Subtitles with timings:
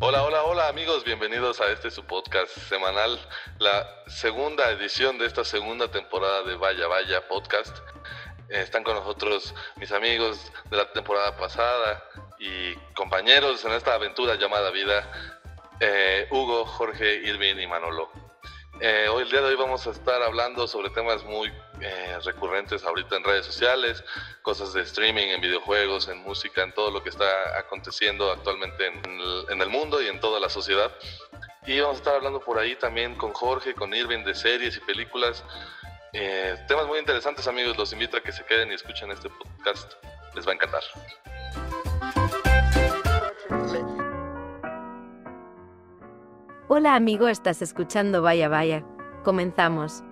[0.00, 3.18] Hola, hola, hola amigos, bienvenidos a este su podcast semanal,
[3.58, 7.76] la segunda edición de esta segunda temporada de Vaya Vaya Podcast.
[8.48, 12.00] Eh, están con nosotros mis amigos de la temporada pasada
[12.38, 15.10] y compañeros en esta aventura llamada vida,
[15.80, 18.08] eh, Hugo, Jorge, Irvin y Manolo.
[18.80, 22.84] Eh, hoy el día de hoy vamos a estar hablando sobre temas muy eh, recurrentes
[22.84, 24.02] ahorita en redes sociales,
[24.42, 29.60] cosas de streaming, en videojuegos, en música, en todo lo que está aconteciendo actualmente en
[29.60, 30.90] el, mundo y en toda la sociedad.
[31.66, 34.80] Y vamos a estar hablando por ahí también con Jorge, con Irving de series y
[34.80, 35.44] películas.
[36.12, 39.92] Eh, temas muy interesantes amigos, los invito a que se queden y escuchen este podcast,
[40.34, 40.82] les va a encantar.
[46.70, 48.84] Hola amigo, estás escuchando Vaya Vaya.
[49.24, 50.02] Comenzamos.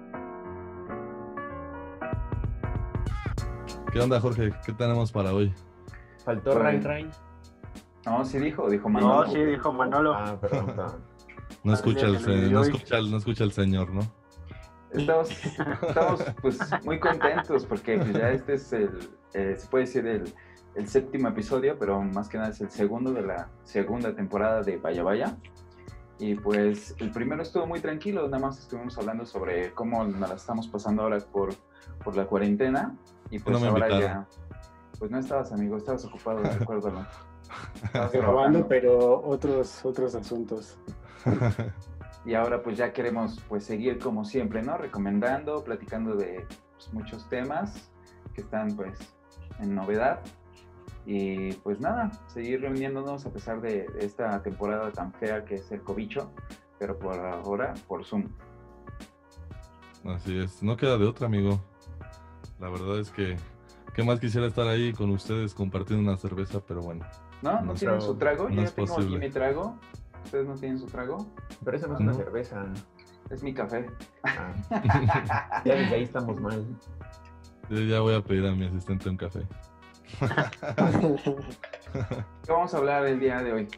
[3.93, 4.51] ¿Qué onda, Jorge?
[4.65, 5.53] ¿Qué tenemos para hoy?
[6.25, 7.11] Faltó Pues- Ray Ray.
[8.05, 9.25] No, sí dijo, dijo Manolo.
[9.27, 10.15] No, sí, dijo Manolo.
[10.15, 11.05] Ah, perdón, perdón.
[11.65, 14.01] No Ah, escucha, el, ya, se- ya, no, escucha, el- no escucha el señor, ¿no?
[14.93, 15.31] Estamos,
[15.89, 18.91] estamos pues muy contentos porque pues, ya este es el,
[19.35, 20.33] eh, se puede decir el,
[20.77, 24.77] el séptimo episodio, pero más que nada es el segundo de la segunda temporada de
[24.79, 25.37] Vaya Vaya.
[26.19, 30.35] Y pues el primero estuvo muy tranquilo, nada más estuvimos hablando sobre cómo nos la
[30.37, 31.51] estamos pasando ahora por,
[32.05, 32.97] por la cuarentena.
[33.31, 34.27] Y pues No me ahora ya,
[34.99, 37.07] pues no estabas amigo, estabas ocupado, recuérdalo.
[37.85, 40.79] Estabas Grabando, pero otros, otros asuntos.
[42.25, 44.77] Y ahora pues ya queremos pues seguir como siempre, ¿no?
[44.77, 47.91] Recomendando, platicando de pues, muchos temas
[48.35, 48.99] que están pues
[49.61, 50.21] en novedad.
[51.05, 55.83] Y pues nada, seguir reuniéndonos a pesar de esta temporada tan fea que es el
[55.83, 56.33] cobicho,
[56.81, 58.29] pero por ahora por Zoom.
[60.05, 61.61] Así es, no queda de otra, amigo.
[62.61, 63.37] La verdad es que,
[63.95, 66.61] ¿qué más quisiera estar ahí con ustedes compartiendo una cerveza?
[66.67, 67.05] Pero bueno,
[67.43, 67.53] ¿No?
[67.61, 68.49] ¿No No, tienen su trago?
[68.49, 69.17] no Yo es ya tengo posible.
[69.19, 69.79] aquí mi trago.
[70.25, 71.27] ¿Ustedes no tienen su trago?
[71.65, 72.19] Pero eso no es una No.
[72.19, 72.65] cerveza.
[73.31, 73.87] Es mi café.
[74.25, 74.55] Ah.
[75.65, 76.65] ya desde ahí estamos mal.
[77.69, 79.43] yo ya voy a pedir a mi asistente un café.
[82.45, 83.69] ¿Qué vamos a hablar el día de hoy?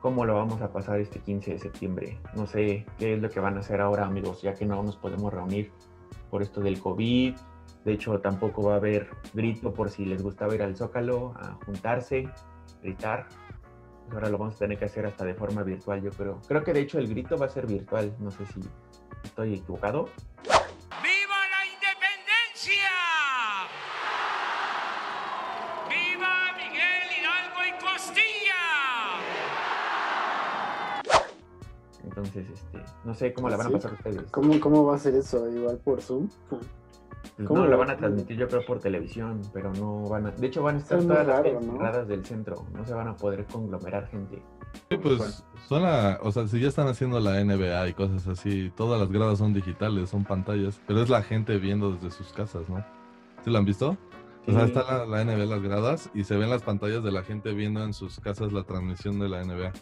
[0.00, 2.20] ¿Cómo lo vamos a pasar este 15 de septiembre?
[2.34, 4.96] No sé qué es lo que van a hacer ahora, amigos, ya que no nos
[4.96, 5.70] podemos reunir
[6.30, 7.36] por esto del COVID.
[7.84, 11.54] De hecho, tampoco va a haber grito por si les gusta ir al Zócalo, a
[11.64, 12.28] juntarse,
[12.82, 13.26] gritar.
[14.04, 16.40] Pues ahora lo vamos a tener que hacer hasta de forma virtual, yo creo.
[16.46, 18.14] Creo que de hecho el grito va a ser virtual.
[18.18, 18.60] No sé si
[19.24, 20.08] estoy equivocado.
[20.44, 22.90] ¡Viva la independencia!
[25.88, 28.62] ¡Viva Miguel Hidalgo y Costilla!
[32.04, 33.74] Entonces, este, no sé cómo la van a ¿Sí?
[33.76, 34.30] pasar ustedes.
[34.32, 35.48] ¿Cómo, ¿Cómo va a ser eso?
[35.48, 36.28] ¿Igual por Zoom?
[37.46, 40.30] ¿Cómo no, lo- van a transmitir yo creo por televisión, pero no van a...
[40.32, 41.72] De hecho van a estar Es todas las calles ¿no?
[41.72, 44.42] cerradas del centro, no se van a poder conglomerar gente.
[44.90, 49.00] Sí, pues suena, o sea, si ya están haciendo la NBA y cosas así, todas
[49.00, 52.84] las gradas son digitales, son pantallas, pero es la gente viendo desde sus casas, ¿no?
[53.44, 53.96] ¿Sí lo han visto?
[54.46, 54.72] O sea, Sí.
[54.72, 57.82] está la, la NBA, las gradas, y se ven las pantallas de la gente viendo
[57.84, 59.72] en sus casas la transmisión de la NBA.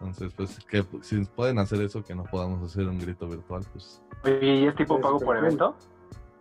[0.00, 4.00] Entonces, pues, que si pueden hacer eso, que no podamos hacer un grito virtual, pues...
[4.24, 5.74] Oye, ¿y es tipo pago por evento?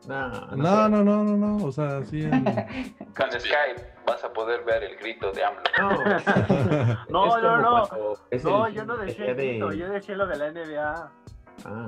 [0.09, 2.43] No, No, no, no, no, no, o sea, sí en...
[3.15, 5.61] Con Skype vas a poder ver el grito de AMLO.
[5.77, 5.89] No,
[7.09, 7.87] No, no, no.
[8.43, 11.11] No, el- yo no día el de- grito, yo decía lo de la NBA.
[11.65, 11.87] Ah,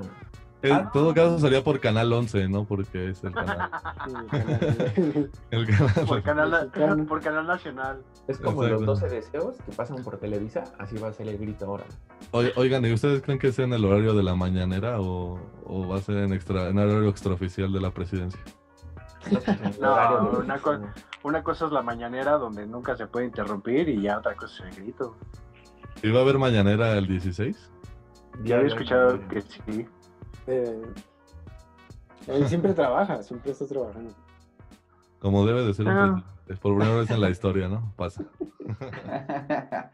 [0.62, 2.64] En todo caso sería por Canal 11, ¿no?
[2.64, 3.70] Porque es el canal.
[4.06, 5.94] Sí, El canal.
[6.06, 7.06] por, canal, Mexicano.
[7.06, 8.02] por canal nacional.
[8.28, 8.84] es como Exacto.
[8.86, 11.84] los 12 deseos que pasan por Televisa, así va a ser el grito ahora.
[12.56, 15.96] Oigan, ¿y ustedes creen que sea en el horario de la mañanera o, o va
[15.96, 18.40] a ser en, extra, en horario extraoficial de la presidencia?
[19.80, 20.78] No, el una co-
[21.22, 24.76] Una cosa es la mañanera donde nunca se puede interrumpir y ya otra cosa es
[24.76, 25.16] el grito.
[26.02, 27.70] ¿Y va a haber mañanera el 16?
[28.44, 29.86] Ya había escuchado que sí.
[30.46, 30.82] Eh,
[32.26, 34.12] él siempre trabaja, siempre está trabajando.
[35.18, 36.24] Como debe de ser un Ah.
[36.60, 37.92] Por primera vez en la historia, ¿no?
[37.96, 38.24] Pasa.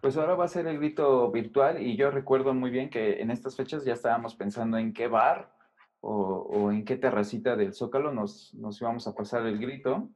[0.00, 3.30] Pues ahora va a ser el grito virtual y yo recuerdo muy bien que en
[3.30, 5.50] estas fechas ya estábamos pensando en qué bar
[6.02, 10.10] o, o en qué terracita del Zócalo nos, nos íbamos a pasar el grito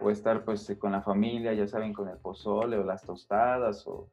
[0.00, 4.08] o estar pues con la familia, ya saben, con el pozole o las tostadas o...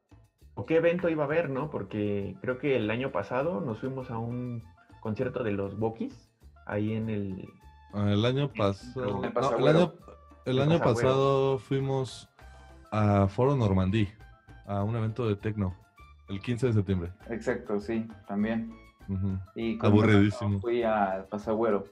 [0.56, 1.70] ¿O qué evento iba a haber, no?
[1.70, 4.64] Porque creo que el año pasado nos fuimos a un
[5.02, 6.30] concierto de los Bokis,
[6.66, 7.50] ahí en el...
[7.94, 9.06] Ah, El año pasado.
[9.08, 9.80] El no, el Pasagüero.
[9.80, 9.94] año,
[10.46, 12.30] el año pasado fuimos
[12.92, 14.08] a Foro Normandí,
[14.66, 15.76] a un evento de tecno,
[16.30, 17.12] el 15 de septiembre.
[17.30, 18.72] Exacto, sí, también.
[19.10, 19.38] Ujú.
[19.56, 20.60] Y con Aburridísimo.
[20.62, 21.86] fui al Pasagüero.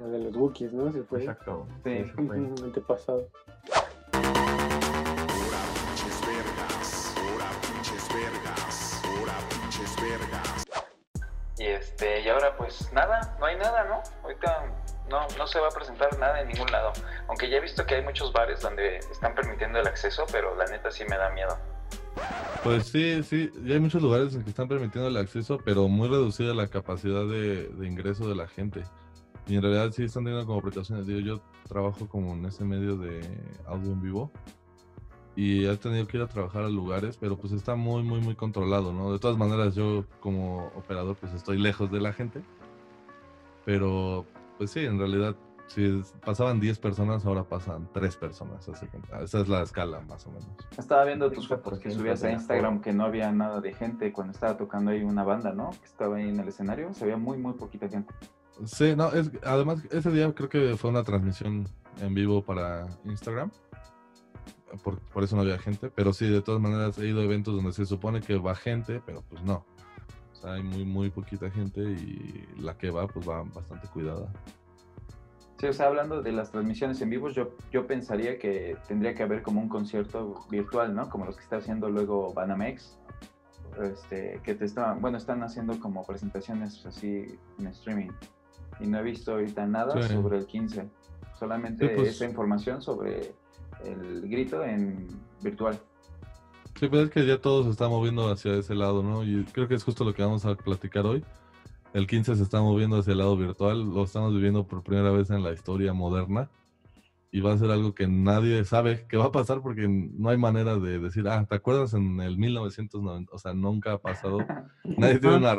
[0.00, 0.90] El de los Wookiees, ¿no?
[0.92, 1.20] Se fue.
[1.20, 1.66] Exacto.
[1.84, 1.90] Sí.
[1.90, 2.36] eso fue.
[2.38, 3.28] El antepasado.
[11.92, 14.02] Este, y ahora pues nada, no hay nada, ¿no?
[14.22, 14.64] Ahorita
[15.10, 16.92] no, no se va a presentar nada en ningún lado.
[17.28, 20.64] Aunque ya he visto que hay muchos bares donde están permitiendo el acceso, pero la
[20.66, 21.56] neta sí me da miedo.
[22.64, 26.08] Pues sí, sí, ya hay muchos lugares en que están permitiendo el acceso, pero muy
[26.08, 28.82] reducida la capacidad de, ingreso de la gente.
[29.46, 31.06] Y en realidad sí están teniendo como precauciones.
[31.06, 33.20] Digo, yo trabajo como en ese medio de
[33.66, 34.32] audio en vivo
[35.34, 38.34] y he tenido que ir a trabajar a lugares, pero pues está muy, muy, muy
[38.34, 39.12] controlado, ¿no?
[39.12, 42.42] De todas maneras, yo como operador pues estoy lejos de la gente,
[43.64, 44.26] pero
[44.58, 45.34] pues sí, en realidad,
[45.68, 48.68] si pasaban 10 personas, ahora pasan 3 personas.
[48.68, 50.48] Así que esa es la escala más o menos.
[50.76, 54.12] Estaba viendo tus 30% fotos que subías a Instagram que no había nada de gente
[54.12, 55.70] cuando estaba tocando ahí una banda, ¿no?
[55.70, 58.12] Que estaba ahí en el escenario, se veía muy, muy poquita gente.
[58.66, 61.66] Sí, no, es, además ese día creo que fue una transmisión
[62.00, 63.50] en vivo para Instagram.
[64.82, 67.54] Por, por eso no había gente, pero sí, de todas maneras he ido a eventos
[67.54, 69.64] donde se supone que va gente, pero pues no.
[70.32, 74.32] O sea, hay muy, muy poquita gente y la que va, pues va bastante cuidada.
[75.58, 79.22] Sí, o sea, hablando de las transmisiones en vivo, yo, yo pensaría que tendría que
[79.22, 81.08] haber como un concierto virtual, ¿no?
[81.08, 82.98] Como los que está haciendo luego Banamex,
[83.80, 88.10] este, que te estaban, bueno, están haciendo como presentaciones así en streaming.
[88.80, 90.14] Y no he visto ahorita nada Sí.
[90.14, 90.88] sobre el 15,
[91.38, 93.32] solamente Sí, pues- esa información sobre
[93.84, 95.08] el grito en
[95.42, 95.78] virtual.
[96.78, 99.24] Sí, pero es que ya todo se está moviendo hacia ese lado, ¿no?
[99.24, 101.24] Y creo que es justo lo que vamos a platicar hoy.
[101.92, 105.30] El 15 se está moviendo hacia el lado virtual, lo estamos viviendo por primera vez
[105.30, 106.48] en la historia moderna
[107.34, 110.36] y va a ser algo que nadie sabe que va a pasar porque no hay
[110.36, 113.32] manera de decir, ah, ¿te acuerdas en el 1990?
[113.34, 114.38] O sea, nunca ha pasado.
[114.84, 115.56] Nadie tiene una,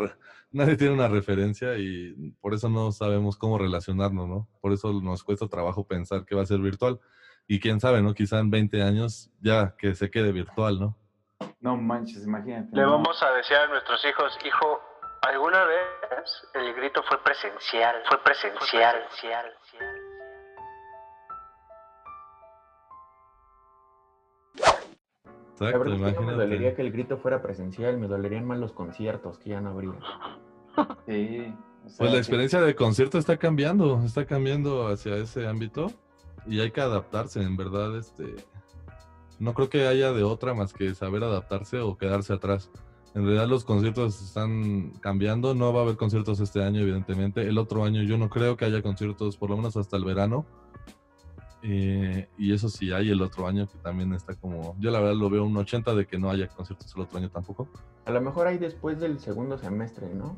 [0.52, 4.48] nadie tiene una referencia y por eso no sabemos cómo relacionarnos, ¿no?
[4.62, 7.00] Por eso nos cuesta trabajo pensar que va a ser virtual.
[7.48, 8.14] Y quién sabe, ¿no?
[8.14, 10.98] Quizá en 20 años ya que se quede virtual, ¿no?
[11.60, 12.70] No manches, imagínate.
[12.76, 12.92] Le ¿no?
[12.92, 14.82] vamos a decir a nuestros hijos, hijo,
[15.22, 17.96] ¿alguna vez el grito fue presencial?
[18.08, 18.96] Fue presencial.
[25.54, 26.38] Exacto, verdad es que no me imagínate.
[26.38, 29.94] dolería que el grito fuera presencial, me dolerían más los conciertos que ya no habría.
[31.08, 31.54] Sí.
[31.86, 32.18] o sea, Pues la sí.
[32.18, 35.92] experiencia de concierto está cambiando, está cambiando hacia ese ámbito
[36.48, 38.36] y hay que adaptarse, en verdad, este
[39.40, 42.70] no creo que haya de otra más que saber adaptarse o quedarse atrás.
[43.14, 47.42] En realidad los conciertos están cambiando, no va a haber conciertos este año, evidentemente.
[47.42, 50.46] El otro año yo no creo que haya conciertos, por lo menos hasta el verano.
[51.62, 55.16] Eh, y eso sí hay el otro año que también está como, yo la verdad
[55.16, 57.70] lo veo un 80 de que no haya conciertos el otro año tampoco.
[58.06, 60.36] A lo mejor hay después del segundo semestre, ¿no?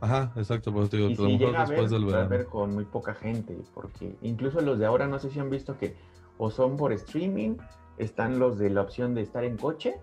[0.00, 2.02] Ajá, exacto, te digo, Y que a lo si mejor llega a ver, después del
[2.04, 2.28] va a verano.
[2.30, 5.78] ver con muy poca gente, porque incluso los de ahora no sé si han visto
[5.78, 5.96] que
[6.36, 7.56] o son por streaming,
[7.96, 9.94] están los de la opción de estar en coche,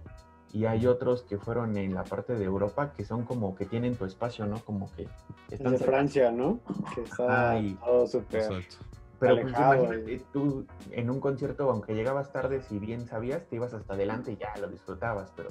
[0.53, 3.95] y hay otros que fueron en la parte de Europa que son como que tienen
[3.95, 4.59] tu espacio, ¿no?
[4.59, 5.09] Como que Es
[5.51, 5.77] están de.
[5.79, 6.59] Francia, ¿no?
[6.95, 7.77] Que está Ay.
[7.85, 8.41] todo súper.
[8.41, 8.75] Exacto.
[9.19, 13.57] Pero pues alejado, imagínate, tú en un concierto, aunque llegabas tarde, si bien sabías, te
[13.57, 15.49] ibas hasta adelante y ya lo disfrutabas, pero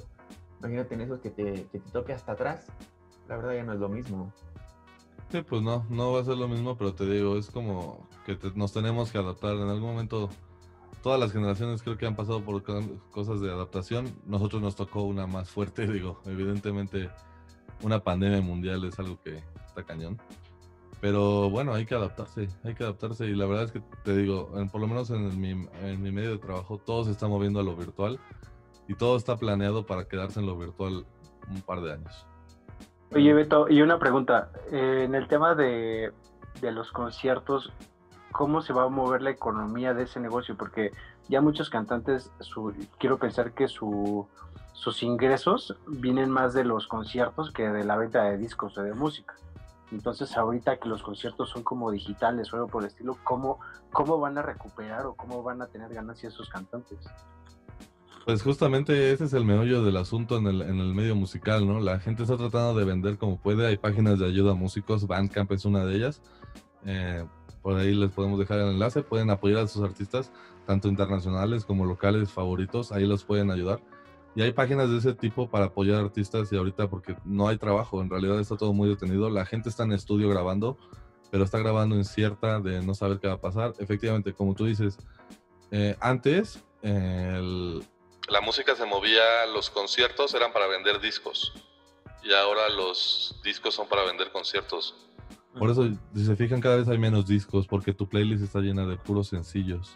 [0.59, 2.67] imagínate en esos que te, que te toque hasta atrás,
[3.31, 4.33] la verdad ya no es lo mismo.
[5.29, 8.35] Sí, pues no, no va a ser lo mismo, pero te digo, es como que
[8.35, 9.55] te- nos tenemos que adaptar.
[9.55, 10.29] En algún momento,
[11.01, 14.13] todas las generaciones creo que han pasado por co- cosas de adaptación.
[14.25, 17.09] Nosotros nos tocó una más fuerte, digo, evidentemente
[17.81, 20.17] una pandemia mundial es algo que está cañón.
[20.99, 23.25] Pero bueno, hay que adaptarse, hay que adaptarse.
[23.27, 26.11] Y la verdad es que te digo, en- por lo menos en mi, en mi
[26.11, 28.19] medio de trabajo, todo se está moviendo a lo virtual
[28.89, 31.05] y todo está planeado para quedarse en lo virtual
[31.49, 32.27] un par de años.
[33.13, 34.49] Oye, Beto, y una pregunta.
[34.71, 36.13] eh, en el tema de,
[36.61, 37.73] de los conciertos,
[38.31, 40.55] ¿cómo se va a mover la economía de ese negocio?
[40.55, 40.91] Porque
[41.27, 44.27] ya muchos cantantes, su, quiero pensar que su,
[44.71, 48.93] sus ingresos vienen más de los conciertos que de la venta de discos o de
[48.93, 49.35] música.
[49.91, 53.59] Entonces, ahorita que los conciertos son como digitales o algo por el estilo, ¿cómo,
[53.91, 56.97] ¿cómo van a recuperar o cómo van a tener ganancias sus cantantes?
[58.25, 61.79] Pues justamente ese es el meollo del asunto en el, en el medio musical, ¿no?
[61.79, 65.51] La gente está tratando de vender como puede, hay páginas de ayuda a músicos, Bandcamp
[65.51, 66.21] es una de ellas.
[66.85, 67.25] Eh,
[67.61, 70.31] por ahí les podemos dejar el enlace, pueden apoyar a sus artistas,
[70.65, 73.81] tanto internacionales como locales favoritos, ahí los pueden ayudar.
[74.35, 78.01] Y hay páginas de ese tipo para apoyar artistas y ahorita porque no hay trabajo,
[78.01, 80.77] en realidad está todo muy detenido, la gente está en estudio grabando,
[81.31, 83.73] pero está grabando incierta de no saber qué va a pasar.
[83.79, 84.97] Efectivamente, como tú dices,
[85.71, 87.83] eh, antes el,
[88.31, 91.53] La música se movía, los conciertos eran para vender discos.
[92.23, 94.95] Y ahora los discos son para vender conciertos.
[95.59, 95.85] Por eso,
[96.15, 99.27] si se fijan, cada vez hay menos discos porque tu playlist está llena de puros
[99.27, 99.95] sencillos.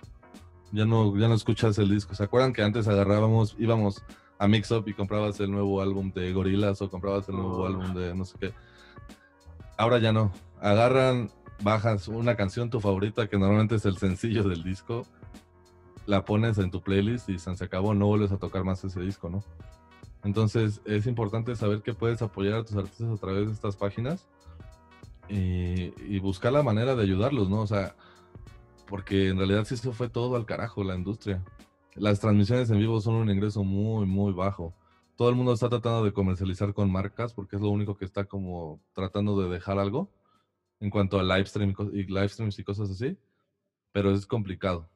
[0.74, 2.14] Ya no, ya no escuchas el disco.
[2.14, 4.04] ¿Se acuerdan que antes agarrábamos, íbamos
[4.38, 7.68] a Mix Up y comprabas el nuevo álbum de Gorillaz o comprabas el nuevo Oh.
[7.68, 8.54] álbum de no sé qué?
[9.78, 10.34] Ahora ya no.
[10.60, 15.08] Agarran, bajas una canción tu favorita que normalmente es el sencillo del disco,
[16.06, 19.30] la pones en tu playlist y se acabó, no vuelves a tocar más ese disco,
[19.30, 19.44] ¿no?
[20.24, 24.28] Entonces es importante saber que puedes apoyar a tus artistas a través de estas páginas
[25.30, 27.62] y, buscar la manera de ayudarlos, ¿no?
[27.62, 27.96] O sea,
[28.88, 31.44] porque en realidad sí se fue todo al carajo la industria.
[31.94, 34.74] Las transmisiones en vivo son un ingreso muy, muy bajo.
[35.16, 38.26] Todo el mundo está tratando de comercializar con marcas porque es lo único que está
[38.26, 40.10] como tratando de dejar algo
[40.80, 43.18] en cuanto a live stream y live streams y cosas así,
[43.92, 44.90] pero es complicado,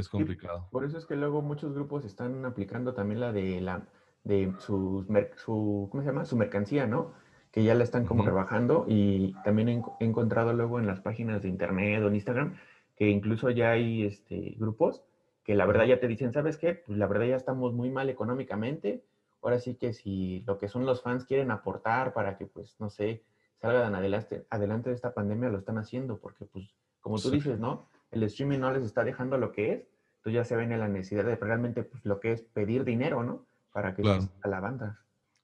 [0.00, 0.70] es complicado.
[0.70, 3.88] Por eso es que luego muchos grupos están aplicando también la de la
[4.24, 6.24] de sus su ¿cómo se llama?
[6.24, 7.12] su mercancía, ¿no?
[7.50, 8.22] Que ya la están como Ujú.
[8.22, 12.54] rebajando y también he, he encontrado luego en las páginas de internet o en Instagram
[12.96, 15.04] que incluso ya hay este grupos
[15.44, 16.74] que la verdad ya te dicen, ¿sabes qué?
[16.74, 19.04] Pues la verdad ya estamos muy mal económicamente.
[19.40, 22.90] Ahora sí que si lo que son los fans quieren aportar para que pues no
[22.90, 23.24] sé,
[23.60, 27.38] salgan adelante adelante de esta pandemia lo están haciendo porque pues como tú Sí.
[27.38, 27.88] dices, ¿no?
[28.10, 29.88] El streaming no les está dejando lo que es
[30.18, 33.22] entonces ya se ven en la necesidad de realmente pues, lo que es pedir dinero,
[33.22, 33.46] ¿no?
[33.72, 34.28] Para que Claro.
[34.42, 35.00] a la banda.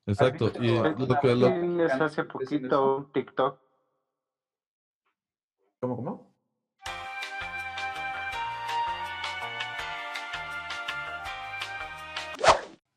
[0.07, 0.51] Exacto.
[0.61, 3.61] Y lo que, hace poquito un TikTok.
[5.81, 6.35] ¿Cómo, cómo?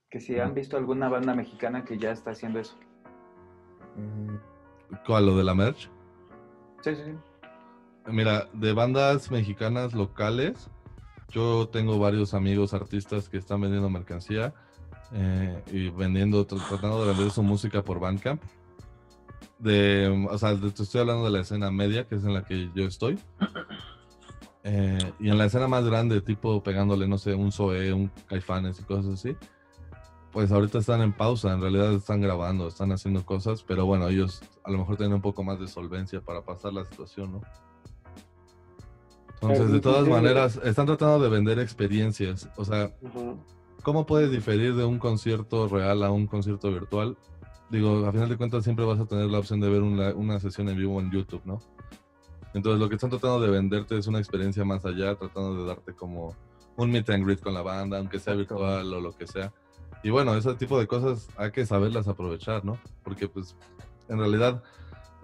[0.10, 2.76] Que si han visto alguna banda mexicana que ya está haciendo eso.
[3.96, 4.36] Mm,
[5.06, 5.28] ¿cuál?
[5.28, 5.92] lo de la merch.
[6.82, 7.37] Sí, sí, sí.
[8.08, 10.70] Mira, de bandas mexicanas locales,
[11.30, 14.54] yo tengo varios amigos artistas que están vendiendo mercancía
[15.14, 18.42] eh, y vendiendo, tr- tratando de vender su música por Bandcamp.
[19.60, 22.44] De, o sea, de- te estoy hablando de la escena media, que es en la
[22.46, 23.20] que yo estoy.
[24.70, 28.78] Eh, y en la escena más grande, tipo pegándole, no sé, un Zoé, un Caifanes
[28.82, 29.38] y cosas así.
[30.34, 34.42] Pues ahorita están en pausa, en realidad están grabando, están haciendo cosas, pero bueno, ellos
[34.66, 37.42] a lo mejor tienen un poco más de solvencia para pasar la situación, ¿no?
[39.42, 42.50] Entonces, de todas maneras, están tratando de vender experiencias.
[42.58, 42.92] O sea.
[43.84, 47.16] ¿cómo puedes diferir de un concierto real a un concierto virtual?
[47.70, 50.42] Digo, a final de cuentas siempre vas a tener la opción de ver una, una
[50.42, 51.62] sesión en vivo en YouTube, ¿no?
[52.54, 55.94] Entonces, lo que están tratando de venderte es una experiencia más allá, tratando de darte
[55.94, 56.36] como
[56.76, 59.54] un meet and greet con la banda, aunque sea virtual o lo que sea.
[60.04, 62.78] Y bueno, ese tipo de cosas hay que saberlas aprovechar, ¿no?
[63.04, 63.56] Porque pues
[64.10, 64.64] en realidad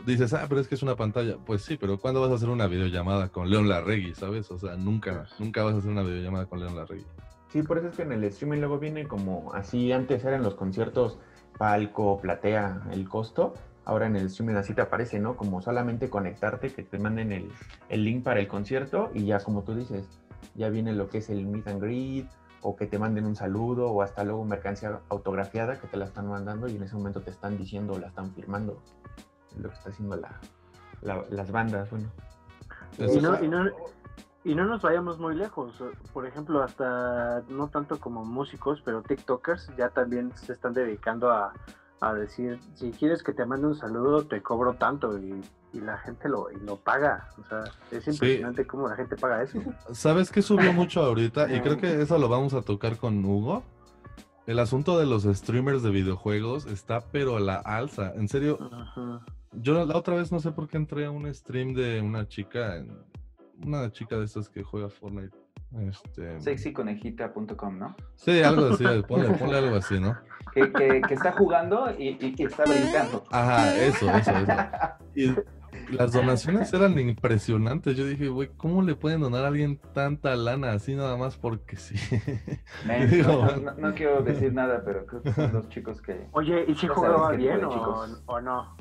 [0.06, 1.38] dices, ah, pero es que es una pantalla.
[1.46, 4.50] Pues sí, pero ¿cuándo vas a hacer una videollamada con León Larregui, sabes?
[4.52, 7.06] O sea, nunca, nunca vas a hacer una videollamada con León Larregui.
[7.50, 10.56] Sí, por eso es que en el streaming luego viene como así, antes eran los
[10.56, 11.20] conciertos
[11.58, 13.54] palco, platea, el costo.
[13.86, 15.36] Ahora en el streaming así te aparece, ¿no?
[15.36, 17.52] Como solamente conectarte, que te manden el,
[17.90, 20.08] el link para el concierto y ya como tú dices,
[20.56, 22.28] ya viene lo que es el meet and greet
[22.62, 26.28] o que te manden un saludo o hasta luego mercancía autografiada que te la están
[26.28, 28.82] mandando y en ese momento te están diciendo o la están firmando.
[29.62, 30.40] Lo que está haciendo la,
[31.02, 32.10] la- las bandas, bueno.
[32.98, 33.46] Y no, sí.
[33.46, 33.66] y, no,
[34.44, 35.74] y no nos vayamos muy lejos.
[36.14, 41.54] Por ejemplo, hasta no tanto como músicos, pero TikTokers ya también se están dedicando a,
[42.02, 45.42] a decir, si quieres que te mande un saludo, te cobro tanto y,
[45.74, 47.30] y la gente lo, y lo paga.
[47.40, 49.60] O sea, es impresionante cómo la gente paga eso.
[49.92, 51.52] ¿Sabes qué subió mucho ahorita?
[51.54, 53.64] Y creo que eso lo vamos a tocar con Hugo.
[54.46, 58.12] El asunto de los streamers de videojuegos está pero a la alza.
[58.14, 59.22] En serio, Ajá.
[59.62, 62.78] Yo la otra vez no sé por qué entré a un stream de una chica,
[62.78, 62.98] en-
[63.66, 65.36] una chica de estas que juega Fortnite.
[65.90, 67.96] Este, Sexyconejita.com, ¿no?
[68.16, 70.16] Sí, algo así, ponle, ponle algo así, ¿no?
[70.54, 73.24] Que, que, que está jugando y, y- y está brincando.
[73.32, 74.54] Ajá, eso, eso, eso.
[75.16, 77.98] Y las donaciones eran impresionantes.
[77.98, 81.76] Yo dije, güey, ¿cómo le pueden donar a alguien tanta lana así nada más porque
[81.78, 81.96] sí?
[82.86, 86.28] Men, Digo, no, no- no quiero decir nada, pero creo que son los chicos que...
[86.34, 88.78] Oye, ¿y si jugaba bien o, o no?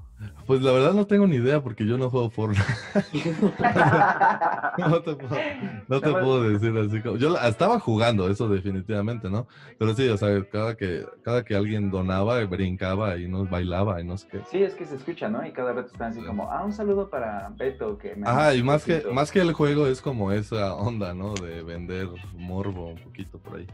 [0.47, 2.63] Pues la verdad no tengo ni idea porque yo no juego Fortnite.
[4.79, 5.37] No te puedo,
[5.89, 7.17] no te Nada más- puedo decir así como.
[7.17, 9.47] Yo estaba jugando, eso definitivamente, ¿no?
[9.79, 14.05] Pero sí, o sea, cada que, cada que alguien donaba, brincaba y nos bailaba y
[14.05, 14.41] no sé qué.
[14.51, 15.47] Sí, es que se escucha, ¿no?
[15.47, 18.27] Y cada rato están así como, ah, un saludo para Beto, que me...
[18.29, 19.13] Ajá, y más que, besito".
[19.15, 21.35] más que el juego es como esa onda, ¿no?
[21.35, 23.67] De vender morbo un poquito por ahí.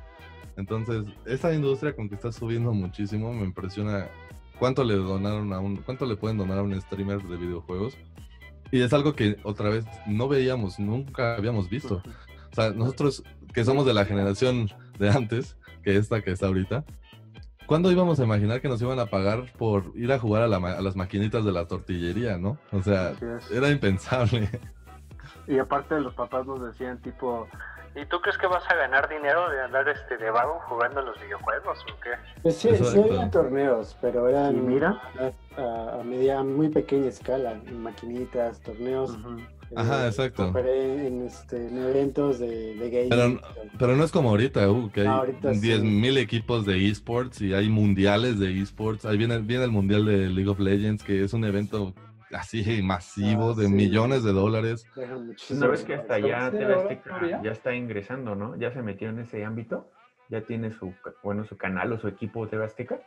[0.57, 4.09] Entonces, esta industria con que está subiendo muchísimo, me impresiona
[4.59, 7.97] cuánto le donaron a un, cuánto le pueden donar a un streamer de videojuegos.
[8.71, 12.03] Y es algo que otra vez no veíamos, nunca habíamos visto.
[12.53, 13.23] O sea, nosotros
[13.55, 16.85] que somos de la generación de antes, que esta que está ahorita,
[17.67, 20.61] ¿cuándo íbamos a imaginar que nos iban a pagar por ir a jugar a, la
[20.61, 22.59] ma- a las maquinitas de la tortillería, no?
[22.73, 23.15] O sea,
[23.50, 24.50] era impensable.
[25.47, 27.49] Y aparte los papás nos decían tipo,
[28.00, 31.21] ¿Y tú crees que vas a ganar dinero de andar este de vago jugando los
[31.21, 32.11] videojuegos o qué?
[32.43, 33.43] Pues sí, Eso sí había todo.
[33.43, 35.00] torneos, pero eran Y mira.
[35.57, 39.11] a, media, muy pequeña escala, en maquinitas, torneos.
[39.11, 39.38] Ujú.
[39.76, 40.52] Ajá, eh, exacto.
[40.57, 43.09] en, este, en eventos de, de gaming.
[43.11, 43.40] Pero,
[43.78, 45.61] pero no es como ahorita, uh, que hay No, ahorita sí.
[45.61, 49.05] 10.000 equipos de esports y hay mundiales de esports.
[49.05, 51.93] Ahí viene, viene el mundial de League of Legends, que es un evento
[52.33, 53.73] así masivo Ah, de sí.
[53.73, 54.87] millones de dólares.
[54.97, 58.57] Vez que hasta ya ¿Sí, TV Azteca ya está ingresando, ¿no?
[58.57, 59.91] Ya se metió en ese ámbito,
[60.29, 60.93] ya tiene su,
[61.23, 63.01] bueno, su canal o su equipo TV Azteca.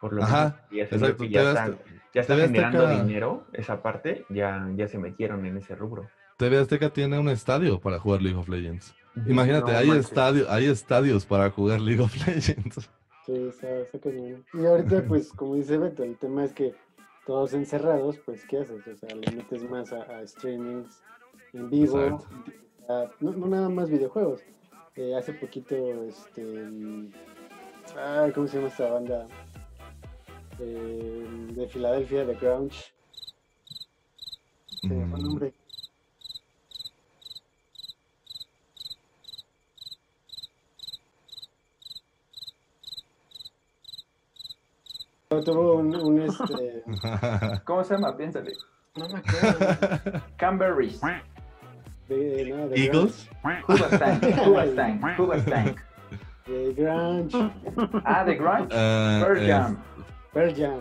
[0.00, 1.66] Por lo Ajá, menos, ya exacto, que ya TV está,
[2.14, 6.08] ya está TV generando Azteca- dinero, esa parte, ya, ya se metieron en ese rubro.
[6.38, 8.94] TV Azteca tiene un estadio para jugar League of Legends.
[9.26, 12.88] Imagínate, No hay, estadio, hay estadios para jugar League of Legends.
[13.26, 14.44] Sí, está, está cañón.
[14.54, 16.72] Y ahorita, pues, como dice Beto, el tema es que
[17.30, 18.84] todos encerrados, pues, ¿qué haces?
[18.88, 21.00] O sea, le metes más a, a streamings
[21.52, 22.18] en vivo,
[22.88, 24.40] a- no, no nada más videojuegos.
[24.96, 26.42] Eh, hace poquito, este,
[27.96, 29.28] ay, ¿cómo se llama esta banda?
[30.58, 32.92] Eh, de Filadelfia, The Grunge.
[34.80, 35.22] Se Mm.
[35.22, 35.54] nombre.
[45.38, 46.82] Tuvo un, un, este,
[47.64, 48.16] ¿Cómo se llama?
[48.16, 48.50] Piénsale.
[48.96, 50.20] no me acuerdo.
[50.36, 51.00] Camberries.
[52.08, 53.30] De, no, de Eagles.
[53.68, 54.24] Hoobastank.
[54.44, 55.04] Hoobastank.
[55.20, 55.78] Hoobastank.
[56.46, 58.68] Grunge, de Grunge, Ah, The Grunge.
[58.74, 59.82] Ah, Pearl es- Jam.
[60.32, 60.80] Pearl Jam.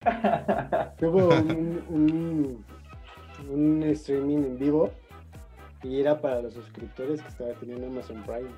[0.98, 2.64] Tuvo un, un,
[3.50, 4.90] un streaming en vivo
[5.82, 8.50] y era para los suscriptores que estaba teniendo Amazon Prime.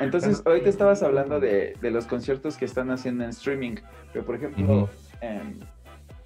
[0.00, 3.76] Entonces, ahorita estabas hablando de, de los conciertos que están haciendo en streaming,
[4.12, 4.88] pero por ejemplo,
[5.20, 5.60] em,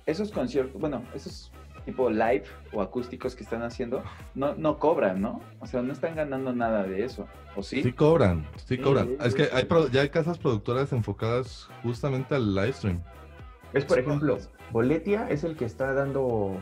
[0.07, 1.51] esos conciertos, bueno, esos
[1.85, 4.03] tipo live o acústicos que están haciendo,
[4.35, 5.41] no, no cobran, ¿no?
[5.61, 7.83] O sea, no están ganando nada de eso, ¿o sí?
[7.83, 9.09] Sí cobran, sí cobran.
[9.09, 13.01] sí, Es que hay ya hay casas productoras enfocadas justamente al live stream.
[13.73, 14.39] Es, por ejemplo,
[14.71, 16.57] Boletia es el que está dando,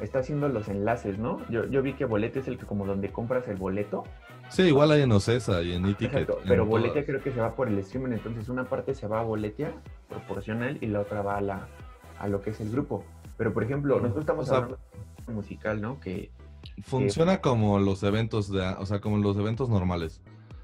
[0.00, 1.38] está haciendo los enlaces, ¿no?
[1.50, 4.04] Yo, yo vi que Boletia es el que como donde compras el boleto.
[4.50, 6.12] Sí, igual hay en Ocesa y en eTicket.
[6.12, 6.80] Exacto, en pero todas.
[6.80, 9.72] Boletia creo que se va por el streaming, entonces una parte se va a Boletia
[10.08, 11.68] proporcional y la otra va a, la,
[12.18, 13.04] a lo que es el grupo.
[13.36, 14.78] Pero, por ejemplo, nosotros estamos O sea, hablando
[15.26, 15.98] de musical, ¿no?
[15.98, 16.30] Que
[16.82, 20.22] Funciona como los eventos de, o sea, como los eventos normales.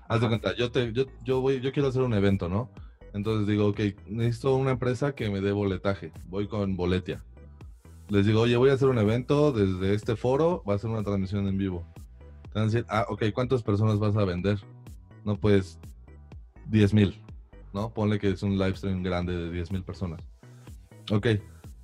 [0.09, 2.71] Haz de cuenta, yo te, yo, yo voy, yo quiero hacer un evento, ¿no?
[3.13, 6.13] Entonces digo, ok, necesito una empresa que me dé boletaje.
[6.27, 7.23] Voy con Boletia.
[8.09, 11.03] Les digo, oye, voy a hacer un evento desde este foro, va a ser una
[11.03, 11.85] transmisión en vivo.
[12.55, 14.59] A decir, ah, ok, ¿cuántas personas vas a vender?
[15.25, 15.79] No, pues
[16.67, 17.23] 10 mil,
[17.73, 17.93] ¿no?
[17.93, 20.21] Ponle que es un live stream grande de 10 mil personas.
[21.11, 21.27] Ok,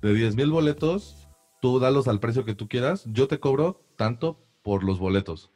[0.01, 1.27] de 10 mil boletos,
[1.61, 5.51] tú dalos al precio que tú quieras, yo te cobro tanto por los boletos.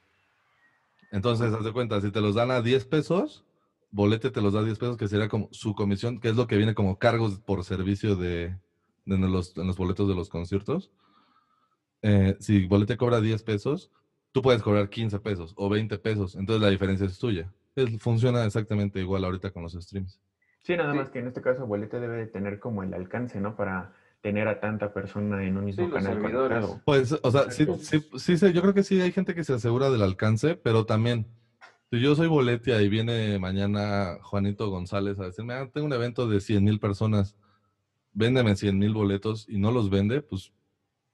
[1.11, 3.43] Entonces, haz de cuenta, si te los dan a 10 pesos,
[3.91, 6.55] Bolete te los da 10 pesos, que sería como su comisión, que es lo que
[6.55, 8.57] viene como cargos por servicio de,
[9.05, 10.91] de en los, en los boletos de los conciertos.
[12.01, 13.91] Eh, si Bolete cobra 10 pesos,
[14.31, 17.51] tú puedes cobrar 15 pesos o 20 pesos, entonces la diferencia es tuya.
[17.75, 20.19] Es- funciona exactamente igual ahorita con los streams.
[20.63, 20.97] sí, nada Sí.
[20.99, 23.55] más que en este caso Boletia debe de tener como el alcance, ¿no?
[23.55, 26.59] Para tener a tanta persona en un mismo Sí, los canal servidores.
[26.59, 26.81] conectado.
[26.85, 27.65] Pues, o sea, sí,
[28.17, 31.25] sí, sí, yo creo que sí hay gente que se asegura del alcance, pero también,
[31.89, 36.27] si yo soy Boletia y viene mañana Juanito González a decirme, ah, tengo un evento
[36.27, 37.35] de 100 mil personas,
[38.13, 40.51] véndeme 100 mil boletos y no los vende, pues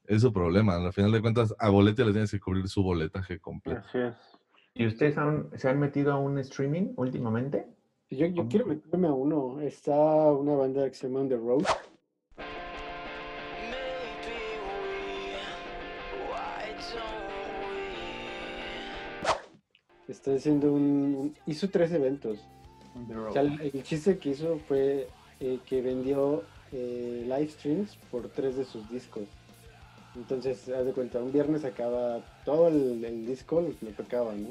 [0.08, 0.76] es su problema.
[0.76, 3.80] Al final de cuentas, a Boletia le tienes que cubrir su boletaje completo.
[3.86, 4.14] Así es.
[4.74, 7.66] ¿Y ustedes han- se han metido a un streaming últimamente?
[8.10, 9.60] Yo, yo quiero meterme a uno.
[9.60, 9.94] Está
[10.32, 11.64] una banda que se llama On The Road.
[20.06, 20.82] Está haciendo un,
[21.14, 22.38] un- Hizo tres eventos.
[23.28, 25.08] O sea, el, el chiste que hizo fue
[25.40, 26.42] eh, que vendió
[26.72, 29.24] eh, live streams por tres de sus discos.
[30.18, 34.48] Entonces, haz de cuenta, un viernes acaba todo el, el disco, lo, lo tocaba, ¿no?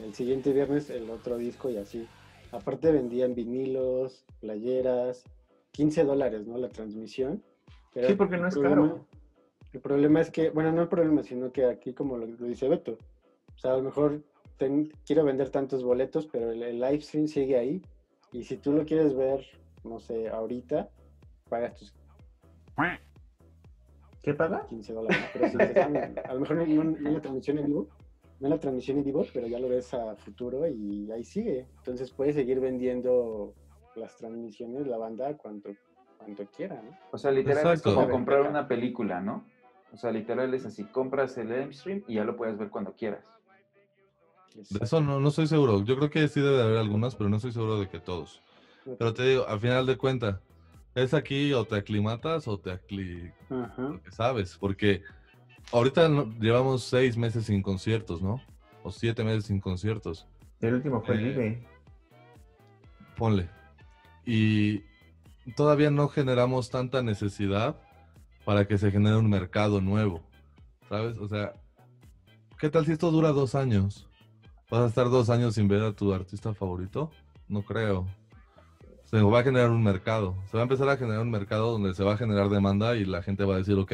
[0.00, 2.04] El siguiente viernes el otro disco y así.
[2.50, 5.22] Aparte vendían vinilos, playeras,
[5.70, 6.58] 15 dólares, ¿no?
[6.58, 7.42] La transmisión.
[7.94, 9.06] Pero Sí, porque no es problema- caro.
[9.72, 12.68] El problema es que, bueno, no el problema, sino que aquí, como lo, lo dice
[12.68, 12.92] Beto,
[13.54, 14.22] o sea, a lo mejor
[14.56, 17.82] ten- quiero vender tantos boletos, pero el, el live stream sigue ahí.
[18.32, 19.46] Y si tú lo quieres ver,
[19.84, 20.90] no sé, ahorita,
[21.48, 21.94] pagas tus
[24.28, 24.66] ¿Qué paga?
[24.68, 25.24] 15 dólares.
[25.32, 27.88] Pero si te están- a lo mejor no, no- no en la transmisión en vivo,
[28.40, 31.66] no en la transmisión en vivo, pero ya lo ves a futuro y ahí sigue.
[31.78, 33.54] Entonces puedes seguir vendiendo
[33.94, 35.70] las transmisiones la banda cuanto,
[36.18, 36.90] cuanto quiera, ¿no?
[37.10, 37.88] O sea, literal Exacto.
[37.88, 39.46] es como comprar una película, ¿no?
[39.94, 43.24] O sea, literal es así, compras el M-Stream y ya lo puedes ver cuando quieras.
[44.54, 45.82] De eso no, no estoy seguro.
[45.84, 48.42] Yo creo que sí debe de haber algunas, pero no estoy seguro de que todos.
[48.98, 50.42] Pero te digo, al final de cuentas,
[51.02, 53.32] es aquí o te aclimatas o te acli...
[54.10, 55.02] Sabes, porque
[55.72, 56.08] ahorita
[56.40, 58.40] llevamos seis meses sin conciertos, ¿no?
[58.82, 60.26] O siete meses sin conciertos,
[60.60, 61.66] El último fue el Eh, Vive.
[63.16, 63.48] ponle.
[64.24, 64.82] Y
[65.56, 67.80] todavía no generamos tanta necesidad
[68.44, 70.22] para que se genere un mercado nuevo,
[70.88, 71.18] ¿sabes?
[71.18, 71.52] O sea,
[72.58, 74.08] ¿qué tal si esto dura dos años?
[74.70, 77.10] ¿Vas a estar dos años sin ver a tu artista favorito?
[77.48, 78.06] No creo.
[79.10, 80.36] Se va a generar un mercado.
[80.50, 83.06] Se va a empezar a generar un mercado donde se va a generar demanda y
[83.06, 83.92] la gente va a decir, ok,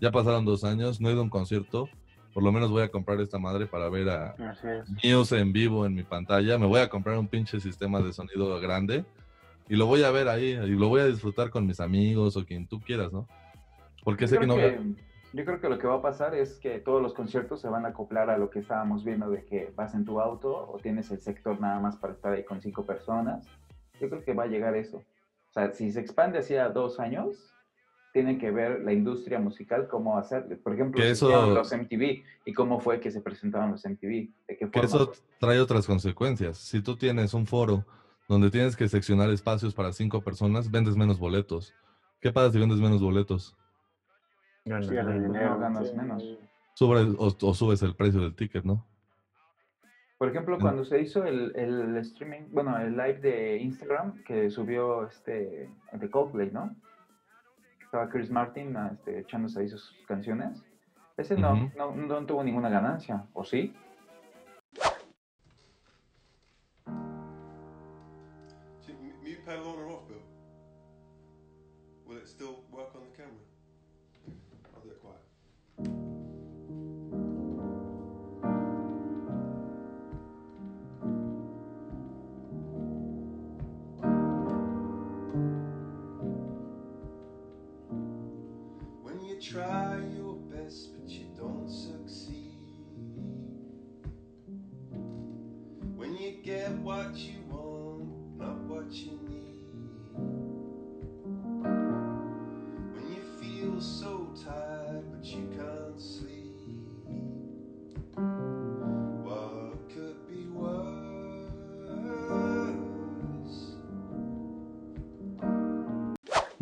[0.00, 1.88] ya pasaron dos años, no he ido a un concierto,
[2.32, 4.36] por lo menos voy a comprar esta madre para ver a.
[5.02, 8.60] Muse en vivo en mi pantalla, me voy a comprar un pinche sistema de sonido
[8.60, 9.04] grande
[9.68, 12.44] y lo voy a ver ahí y lo voy a disfrutar con mis amigos o
[12.44, 13.26] quien tú quieras, ¿no?
[14.04, 14.54] Porque Yo sé que no...
[14.54, 14.78] que,
[15.32, 17.84] yo creo que lo que va a pasar es que todos los conciertos se van
[17.84, 21.10] a acoplar a lo que estábamos viendo de que vas en tu auto o tienes
[21.10, 23.44] el sector nada más para estar ahí con cinco personas.
[24.00, 24.98] Yo creo que va a llegar eso.
[24.98, 27.54] O sea, si se expande hacia dos años,
[28.12, 30.56] tienen que ver la industria musical cómo hacerle.
[30.56, 34.30] Por ejemplo, eso- los MTV y cómo fue que se presentaban los MTV.
[34.48, 36.58] ¿De qué Que eso trae otras consecuencias.
[36.58, 37.84] Si tú tienes un foro
[38.28, 41.74] donde tienes que seccionar espacios para cinco personas, vendes menos boletos.
[42.20, 43.56] ¿Qué pasa si vendes menos boletos?
[44.64, 45.28] Ganas Sí, ganas menos.
[45.32, 45.50] dinero.
[45.54, 46.38] No ganas Sí, menos.
[46.74, 48.84] Subes o, o subes el precio del ticket, ¿no?
[50.18, 55.06] Por ejemplo, cuando se hizo el, el streaming, bueno, el live de Instagram que subió
[55.06, 56.74] este de Coldplay, ¿no?
[57.82, 60.64] Estaba Chris Martin este, echándose ahí sus canciones.
[61.18, 63.74] Ese no, no, no tuvo ninguna ganancia, ¿o sí?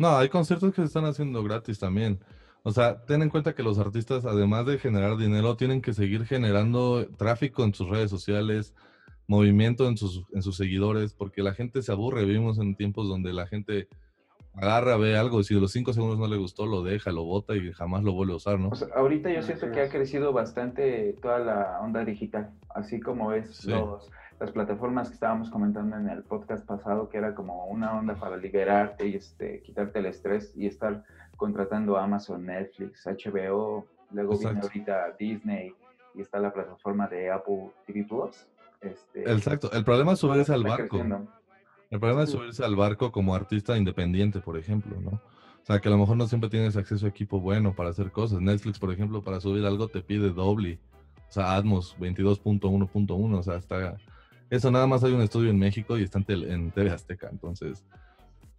[0.05, 2.19] No, hay conciertos que se están haciendo gratis también.
[2.61, 6.25] O sea, ten en cuenta que los artistas, además de generar dinero, tienen que seguir
[6.25, 8.75] generando tráfico en sus redes sociales,
[9.25, 12.23] movimiento en sus, en sus seguidores, porque la gente se aburre.
[12.23, 13.87] Vivimos en tiempos donde la gente
[14.53, 17.23] agarra, ve algo, y si de los cinco segundos no le gustó, lo deja, lo
[17.23, 18.69] bota y jamás lo vuelve a usar, ¿no?
[18.69, 23.33] O sea, ahorita yo siento que ha crecido bastante toda la onda digital, así como
[23.33, 23.71] es Sí.
[23.71, 24.07] los,
[24.39, 28.37] las plataformas que estábamos comentando en el podcast pasado, que era como una onda para
[28.37, 31.03] liberarte y este, quitarte el estrés y estar
[31.37, 35.73] contratando Amazon, Netflix, HBO, luego viene ahorita Disney
[36.13, 38.45] y está la plataforma de Apple TV Plus.
[38.81, 39.71] Este, Exacto.
[39.71, 40.89] El problema es subirse al barco.
[40.89, 41.27] creciendo.
[41.89, 45.11] El problema es subirse al barco como artista independiente, por ejemplo, ¿no?
[45.11, 48.11] O sea, que a lo mejor no siempre tienes acceso a equipo bueno para hacer
[48.11, 48.39] cosas.
[48.39, 50.79] Netflix, por ejemplo, para subir algo te pide Dolby,
[51.27, 53.97] o sea, Atmos 22.1.1, o sea, está...
[54.55, 57.83] Eso nada más hay un estudio en México y está en, tele- TV Azteca, entonces...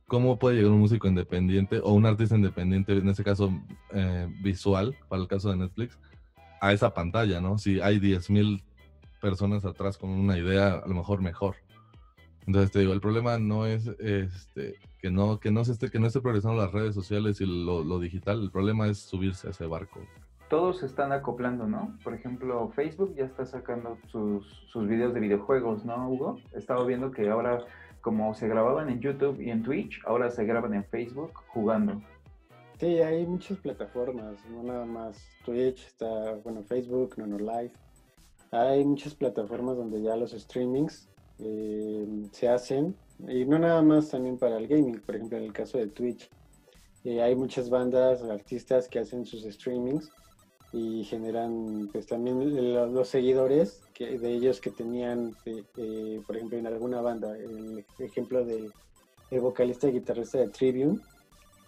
[0.09, 3.53] ¿Cómo puede llegar un músico independiente o un artista independiente, en este caso
[3.93, 5.99] eh, visual, para el caso de Netflix,
[6.61, 7.59] a esa pantalla, ¿no?
[7.59, 8.63] Si hay 10.000
[9.21, 11.57] personas atrás con una idea, a lo mejor mejor.
[12.47, 15.99] Entonces te digo, el problema no es este que no, que no se esté, que
[15.99, 19.51] no esté progresando las redes sociales y lo, lo digital, el problema es subirse a
[19.51, 19.99] ese barco.
[20.49, 21.99] Todos se están acoplando, ¿no?
[22.05, 26.39] Por ejemplo, Facebook ya está sacando sus, sus videos de videojuegos, ¿no, Hugo?
[26.55, 27.65] He estado viendo que ahora,
[28.01, 32.01] como se grababan en YouTube y en Twitch, ahora se graban en Facebook jugando.
[32.79, 37.73] Sí, hay muchas plataformas, no nada más Twitch, está, bueno, Facebook, Nono Live.
[38.53, 42.95] Hay muchas plataformas donde ya los streamings eh, se hacen,
[43.27, 46.31] y no nada más también para el gaming, por ejemplo, en el caso de Twitch.
[47.05, 50.13] eh, hay muchas bandas, artistas que hacen sus streamings
[50.73, 56.37] y generan pues también lo- los seguidores que, de ellos que tenían, eh, eh, por
[56.37, 57.37] ejemplo, en alguna banda.
[57.37, 58.73] El ejemplo del
[59.31, 61.01] el vocalista y guitarrista de Tribune,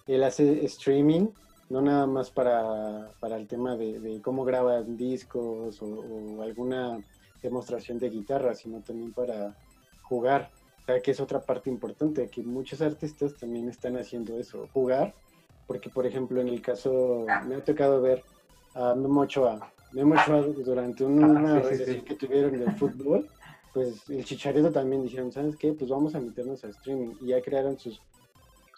[0.07, 1.27] él hace streaming,
[1.71, 7.03] no nada más para, para el tema de, de cómo graban discos o, o alguna
[7.43, 9.57] demostración de guitarra, sino también para
[10.03, 10.53] jugar.
[10.87, 15.15] sea, que es otra parte importante, que muchos artistas también están haciendo eso, jugar,
[15.67, 18.23] porque por ejemplo en el caso, me ha tocado ver
[18.79, 22.03] a Memo Ochoa, Memo Ochoa durante una Ah, sí, sí, recesión sí.
[22.03, 23.29] que tuvieron del fútbol,
[23.75, 25.73] pues el Chicharito también dijeron, ¿sabes qué?
[25.73, 28.01] Pues vamos a meternos a streaming, y ya crearon sus,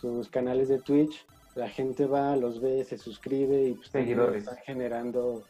[0.01, 4.45] sus canales de Twitch, la gente va, los ve, se suscribe y pues Seguidores.
[4.45, 5.43] están generando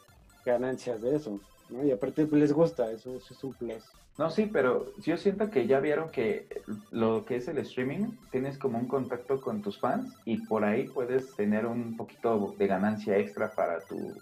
[0.45, 1.83] ganancias de eso, ¿no?
[1.85, 3.83] Y aparte pues, les gusta, eso, eso es un plus.
[4.17, 6.47] No, sí, pero yo siento que ya vieron que
[6.91, 10.87] lo que es el streaming, tienes como un contacto con tus fans y por ahí
[10.89, 14.13] puedes tener un poquito de ganancia extra para tu,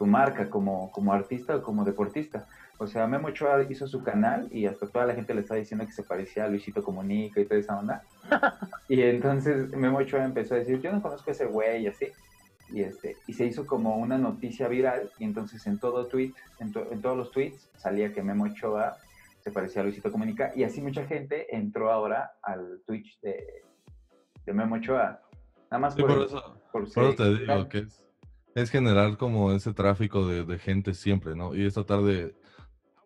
[0.00, 2.46] tu marca como, como artista o como deportista.
[2.78, 5.84] O sea, Memo Ochoa hizo su canal y hasta toda la gente le está diciendo
[5.84, 8.02] que se parecía a Luisito Comunica y toda esa onda.
[8.88, 12.06] Y entonces Memo Ochoa empezó a decir, yo no conozco a ese güey y así.
[12.70, 16.72] Y, este, y se hizo como una noticia viral y entonces en todo tweet, en,
[16.72, 18.96] to- en todos los tweets salía que Memo Ochoa
[19.40, 23.36] se parecía a Luisito Comunica y así mucha gente entró ahora al Twitch de,
[24.46, 25.20] de Memo Ochoa.
[25.70, 28.06] Nada más Sí, por, por eso, por por eso te digo que es,
[28.54, 31.54] es generar como ese tráfico de, de gente siempre, ¿no?
[31.54, 32.34] Y es tratar de,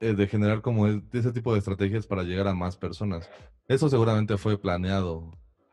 [0.01, 3.31] eh, de generar como es- ese tipo de estrategias para llegar a más personas.
[3.69, 5.31] Eso seguramente fue planeado.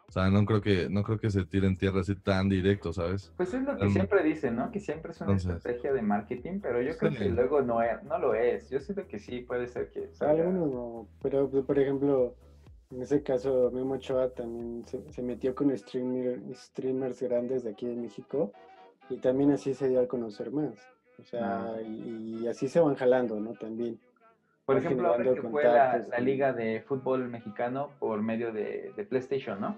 [0.08, 3.32] O sea, no creo que, no creo que se tiren tierra así tan directo, ¿sabes?
[3.38, 4.70] Pues es lo que Em, siempre dicen, ¿no?
[4.70, 7.18] Que siempre es una entonces- estrategia de marketing, pero yo creo Sí.
[7.20, 8.70] que luego no, es- no lo es.
[8.70, 12.36] Yo siento que sí, puede ser que salga- Algunos no, pero pues, por ejemplo,
[12.92, 17.86] en ese caso Memo Ochoa también se, se metió con streamer, streamers grandes de aquí
[17.88, 18.52] de México
[19.12, 20.74] y también así se dio a conocer más.
[21.20, 21.82] O sea, Ah.
[21.82, 23.54] y, y así se van jalando, ¿no?
[23.54, 24.00] También.
[24.66, 28.92] Por van ejemplo, ahora que fue la, y- liga de fútbol mexicano por medio de,
[28.96, 29.76] de PlayStation, ¿no?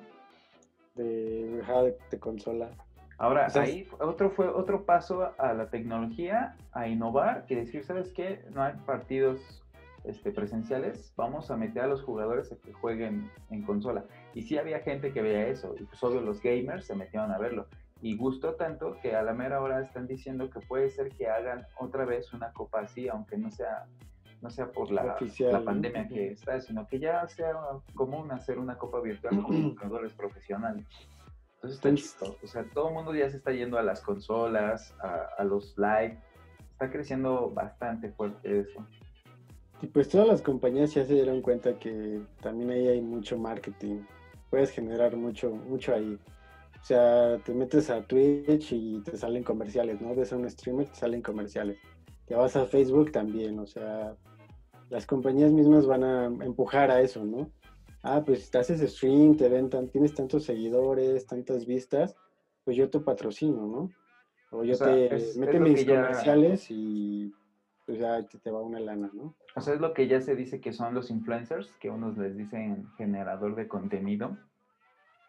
[0.95, 2.69] De, de, de consola.
[3.17, 7.83] Ahora, O sea, ahí otro fue otro paso a la tecnología, a innovar, que decir,
[7.83, 8.43] ¿sabes qué?
[8.53, 9.63] No hay partidos
[10.03, 14.03] este, presenciales, vamos a meter a los jugadores a que jueguen en consola.
[14.33, 17.37] Y sí había gente que veía eso, y pues obvio los gamers se metieron a
[17.37, 17.67] verlo.
[18.03, 21.65] Y gustó tanto que a la mera hora están diciendo que puede ser que hagan
[21.79, 23.85] otra vez una copa así, aunque no sea
[24.41, 25.65] no sea por la, Oficial, la ¿no?
[25.65, 27.53] pandemia que está, sino que ya sea
[27.95, 30.85] común hacer una copa virtual con jugadores profesionales.
[31.55, 32.37] Entonces está chistoso.
[32.43, 35.77] O sea, todo el mundo ya se está yendo a las consolas, a, a los
[35.77, 36.19] live.
[36.73, 38.85] Está creciendo bastante fuerte eso.
[39.81, 44.01] Y pues todas las compañías ya se dieron cuenta que también ahí hay mucho marketing.
[44.49, 46.19] Puedes generar mucho, mucho ahí.
[46.83, 50.13] O sea, te metes a Twitch y te salen comerciales, ¿no?
[50.13, 51.77] Ves a un streamer, te salen comerciales.
[52.25, 54.17] Te vas a Facebook también, o sea,
[54.89, 57.49] las compañías mismas van a empujar a eso, ¿no?
[58.01, 62.17] Ah, pues te haces stream, te ven, tan- tienes tantos seguidores, tantas vistas,
[62.65, 63.89] pues yo te patrocino, ¿no?
[64.51, 67.31] O yo O sea, te es- mete es mis ya- comerciales y
[67.85, 69.33] pues ya te, te va una lana, ¿no?
[69.55, 72.35] O sea, es lo que ya se dice que son los influencers, que unos les
[72.35, 74.37] dicen generador de contenido.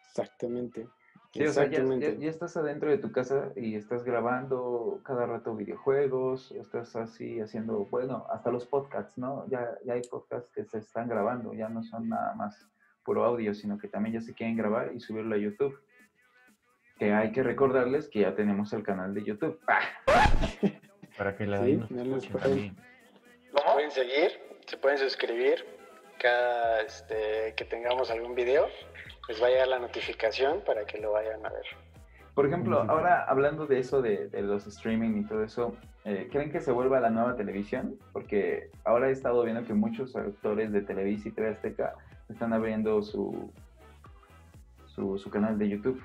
[0.09, 0.89] Exactamente.
[1.35, 5.25] Sí, o sea, ya, ya- ya estás adentro de tu casa y estás grabando cada
[5.25, 9.45] rato videojuegos, estás así haciendo, bueno, hasta los podcasts, ¿no?
[9.49, 12.65] Ya, ya hay podcasts que se están grabando, ya no son nada más
[13.03, 15.77] puro audio, sino que también ya se quieren grabar y subirlo a YouTube.
[16.97, 19.59] Que hay que recordarles que ya tenemos el canal de YouTube.
[21.17, 22.75] Para que la Sí, nos pueden-.
[23.53, 24.31] Se pueden seguir,
[24.65, 25.65] se pueden suscribir.
[26.17, 28.67] Cada este, que tengamos algún video,
[29.27, 31.65] les va a llegar la notificación para que lo vayan a ver.
[32.33, 36.51] Por ejemplo, ahora hablando de eso, de, de los streaming y todo eso, eh, ¿creen
[36.51, 37.97] que se vuelva la nueva televisión?
[38.11, 41.93] Porque ahora he estado viendo que muchos actores de Televisa y TV Azteca
[42.27, 43.51] están abriendo su,
[44.85, 46.03] su, su canal de YouTube.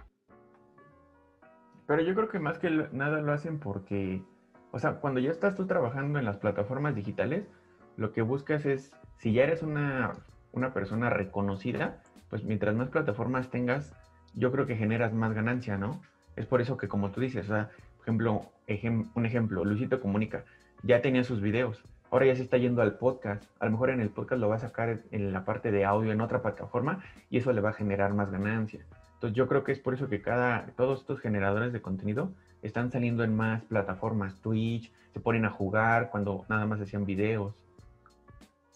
[1.86, 4.22] Pero yo creo que más que nada lo hacen porque,
[4.70, 7.48] o sea, cuando ya estás tú trabajando en las plataformas digitales,
[7.96, 10.12] lo que buscas es, si ya eres una,
[10.52, 13.92] una persona reconocida, pues mientras más plataformas tengas,
[14.34, 16.00] yo creo que generas más ganancia, ¿no?
[16.36, 20.00] Es por eso que como tú dices, o sea, por ejemplo, ejem- un ejemplo, Luisito
[20.00, 20.44] Comunica,
[20.82, 24.00] ya tenía sus videos, ahora ya se está yendo al podcast, a lo mejor en
[24.00, 27.38] el podcast lo va a sacar en la parte de audio en otra plataforma y
[27.38, 28.80] eso le va a generar más ganancia.
[29.14, 32.90] Entonces yo creo que es por eso que cada, todos estos generadores de contenido están
[32.90, 37.54] saliendo en más plataformas, Twitch, se ponen a jugar cuando nada más hacían videos.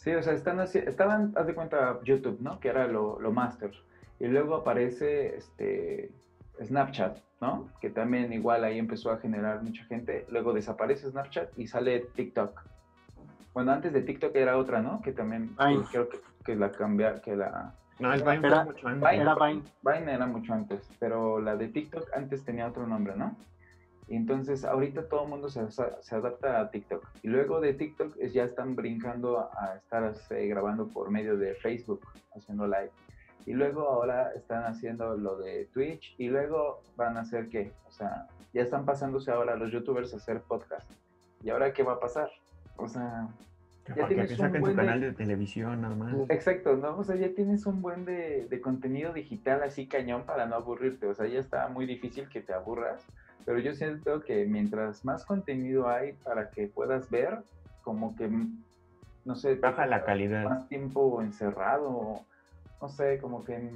[0.04, 2.60] Sí, o sea, están estaban, haz de cuenta, YouTube, ¿no?
[2.60, 3.72] Que era lo, lo master.
[4.20, 6.10] Y luego aparece este
[6.62, 7.68] Snapchat, ¿no?
[7.80, 10.26] Que también igual ahí empezó a generar mucha gente.
[10.28, 12.60] Luego desaparece Snapchat y sale TikTok.
[13.54, 15.00] Bueno, antes de TikTok era otra, ¿no?
[15.00, 15.80] Que también Vine.
[15.84, 17.72] que creo que, que la cambia, que la...
[17.98, 19.10] No, el Vine Era- mucho antes.
[19.10, 19.62] Vine, Era Vine.
[19.82, 23.34] Vine era mucho antes, pero la de TikTok antes tenía otro nombre, ¿no?
[24.08, 27.06] Entonces ahorita todo el mundo se, se adapta a TikTok.
[27.22, 31.54] Y luego de TikTok es, ya están brincando a estar eh, grabando por medio de
[31.54, 32.90] Facebook, haciendo live.
[33.46, 37.72] Y luego ahora están haciendo lo de Twitch y luego van a hacer qué?
[37.86, 40.90] O sea, ya están pasándose ahora los youtubers a hacer podcast.
[41.42, 42.30] ¿Y ahora qué va a pasar?
[42.76, 43.28] O sea,
[43.94, 45.12] ya tienes que saquen su canal de...
[45.12, 46.24] televisión normal.
[46.30, 46.96] Exacto, ¿no?
[46.96, 51.06] O sea, ya tienes un buen de, de, contenido digital así cañón para no aburrirte.
[51.06, 53.04] O sea, ya está muy difícil que te aburras.
[53.44, 57.42] Pero yo siento que mientras más contenido hay para que puedas ver,
[57.82, 58.30] como que,
[59.24, 60.44] no sé, baja la calidad.
[60.44, 62.20] Más tiempo encerrado,
[62.80, 63.70] no sé, como que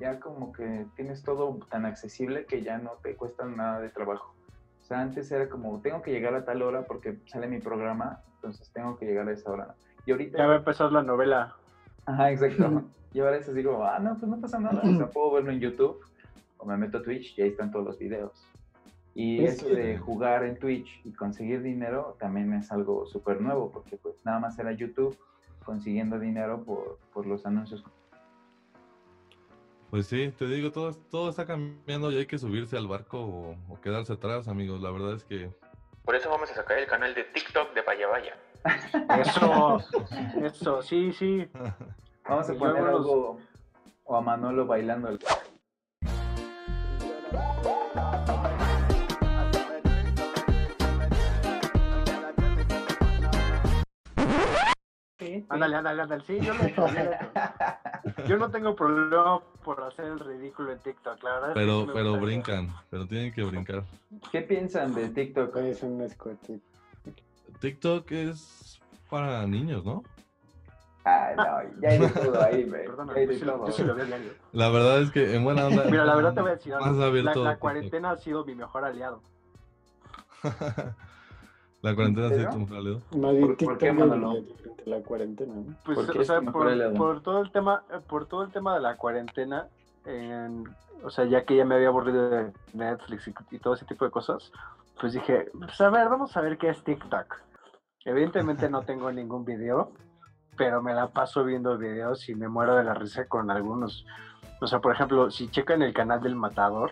[0.00, 4.34] ya como que tienes todo tan accesible que ya no te cuesta nada de trabajo.
[4.80, 8.22] O sea, antes era como, tengo que llegar a tal hora porque sale mi programa,
[8.36, 9.74] entonces tengo que llegar a esa hora.
[10.06, 10.38] Y ahorita...
[10.38, 11.54] Ya va a empezar la novela.
[12.06, 12.84] Ajá, exacto.
[13.12, 14.80] y ahora es así como, ah, no, pues no pasa nada.
[14.82, 16.00] O sea, puedo verlo en YouTube
[16.56, 18.49] o me meto a Twitch y ahí están todos los videos.
[19.20, 23.98] Y eso de jugar en Twitch y conseguir dinero también es algo súper nuevo, porque
[23.98, 25.18] pues nada más era YouTube
[25.62, 27.84] consiguiendo dinero por, por los anuncios.
[29.90, 33.56] Pues sí, te digo, todo, todo está cambiando y hay que subirse al barco o,
[33.68, 34.80] o, quedarse atrás, amigos.
[34.80, 35.50] La verdad es que...
[36.02, 38.38] Por eso vamos a sacar el canal de TikTok de Vaya Vaya.
[39.20, 39.80] Eso,
[40.42, 41.46] eso, sí, sí.
[42.26, 43.38] Vamos a poner algo
[44.04, 45.18] o a Manolo bailando el...
[55.50, 56.24] Ándale, ándale, ándale.
[56.24, 56.60] Sí, yo, no,
[58.28, 61.50] yo no tengo problema por hacer el ridículo en TikTok, la verdad.
[61.54, 63.82] Pero, es que pero brincan, pero tienen que brincar.
[64.30, 65.56] ¿Qué piensan de TikTok?
[65.56, 66.60] Es un escote.
[67.60, 70.04] TikTok es para niños, ¿no?
[71.04, 72.86] Ah, no, ya hay de todo ahí, güey.
[72.86, 73.66] Perdona, Ya hay de yo, sí lo- todo.
[73.66, 74.32] yo sí lo veo diario.
[74.52, 75.84] La verdad es que en buena onda.
[75.86, 76.96] Mira, la verdad te voy a decir algo.
[76.96, 79.20] La, abierto la cuarentena ha sido mi mejor aliado.
[81.82, 82.58] La cuarentena sí ¿En es serio?
[82.60, 83.00] un jaleo.
[83.16, 84.28] Más bien ¿Por- qué, Manolo?
[84.32, 85.64] durante la cuarentena, ¿no?
[85.84, 89.66] Pues, ¿Por o sea, por, todo el tema, por todo el tema de la cuarentena,
[90.04, 90.64] en-
[91.02, 94.04] o sea, ya que ya me había aburrido de Netflix y, y todo ese tipo
[94.04, 94.52] de cosas,
[95.00, 97.36] pues dije, pues a ver, vamos a ver qué es TikTok.
[98.04, 99.92] Evidentemente no tengo ningún video,
[100.58, 104.04] pero me la paso viendo videos y me muero de la risa con algunos.
[104.60, 106.90] O sea, por ejemplo, si checan el canal del Matador,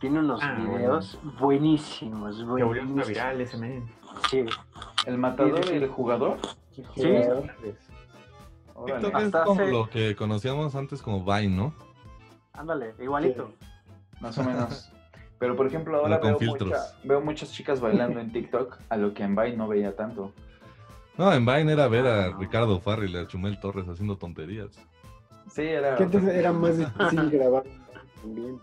[0.00, 3.06] tiene unos Ah, videos buenísimos, súper buenísimos.
[3.08, 3.84] viral ese men.
[4.30, 4.44] Sí,
[5.06, 6.38] ¿El matador Sí, sí, y el jugador?
[6.72, 6.82] Sí.
[8.86, 11.74] TikTok es Hasta como hace- lo que conocíamos antes como Vine, ¿no?
[12.52, 13.52] ándale, igualito.
[14.20, 14.90] Más o menos.
[15.38, 19.22] Pero por ejemplo, ahora veo, mucha- veo muchas chicas bailando en TikTok, a lo que
[19.24, 20.32] en Vine no veía tanto.
[21.18, 22.36] No, en Vine era ver a Ah.
[22.38, 24.78] Ricardo Farrell y a Chumel Torres haciendo tonterías.
[25.50, 25.96] Sí, era.
[25.96, 27.64] Que antes era más difícil grabar
[28.22, 28.58] también.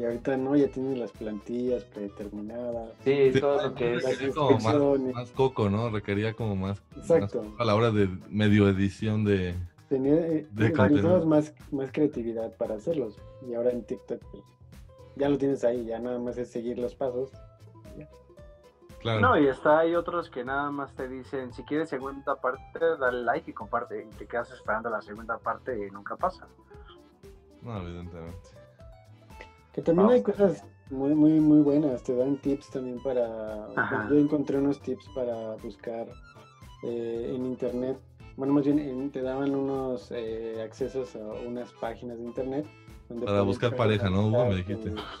[0.00, 2.88] Y ahorita no, ya tienen las plantillas predeterminadas.
[3.04, 4.34] Sí, Sí, todo lo que es.
[4.34, 5.90] como más, coco, ¿no?
[5.90, 7.42] Requería como más, Exacto.
[7.42, 9.54] más a la hora de medio edición de...
[9.90, 10.70] Tenía, eh, De
[11.26, 13.18] más, más creatividad para hacerlos.
[13.46, 14.42] Y ahora en TikTok, pues,
[15.16, 17.30] ya lo tienes ahí, ya nada más es seguir los pasos.
[19.00, 19.20] Claro.
[19.20, 23.22] No, y está hay otros que nada más te dicen, si quieres segunda parte, dale
[23.22, 24.06] like y comparte.
[24.10, 26.46] Y te quedas esperando la segunda parte y nunca pasa.
[27.60, 28.59] No, evidentemente.
[29.72, 32.02] Que también hay cosas muy, muy, muy buenas.
[32.02, 33.66] Te dan tips también para.
[33.76, 34.08] Ajá.
[34.10, 36.06] Yo encontré unos tips para buscar
[36.82, 37.96] eh, en internet.
[38.36, 42.66] Bueno, más bien en- te daban unos eh, accesos a unas páginas de internet.
[43.08, 44.46] donde Para buscar pareja, ¿no, Hugo?
[44.46, 44.90] Me dijiste.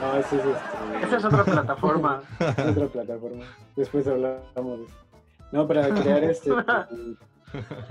[0.00, 1.06] No, ese es este.
[1.06, 2.22] Esa es otra plataforma.
[2.40, 3.44] es otra plataforma.
[3.76, 4.94] Después hablamos de eso.
[5.52, 6.50] No, para crear este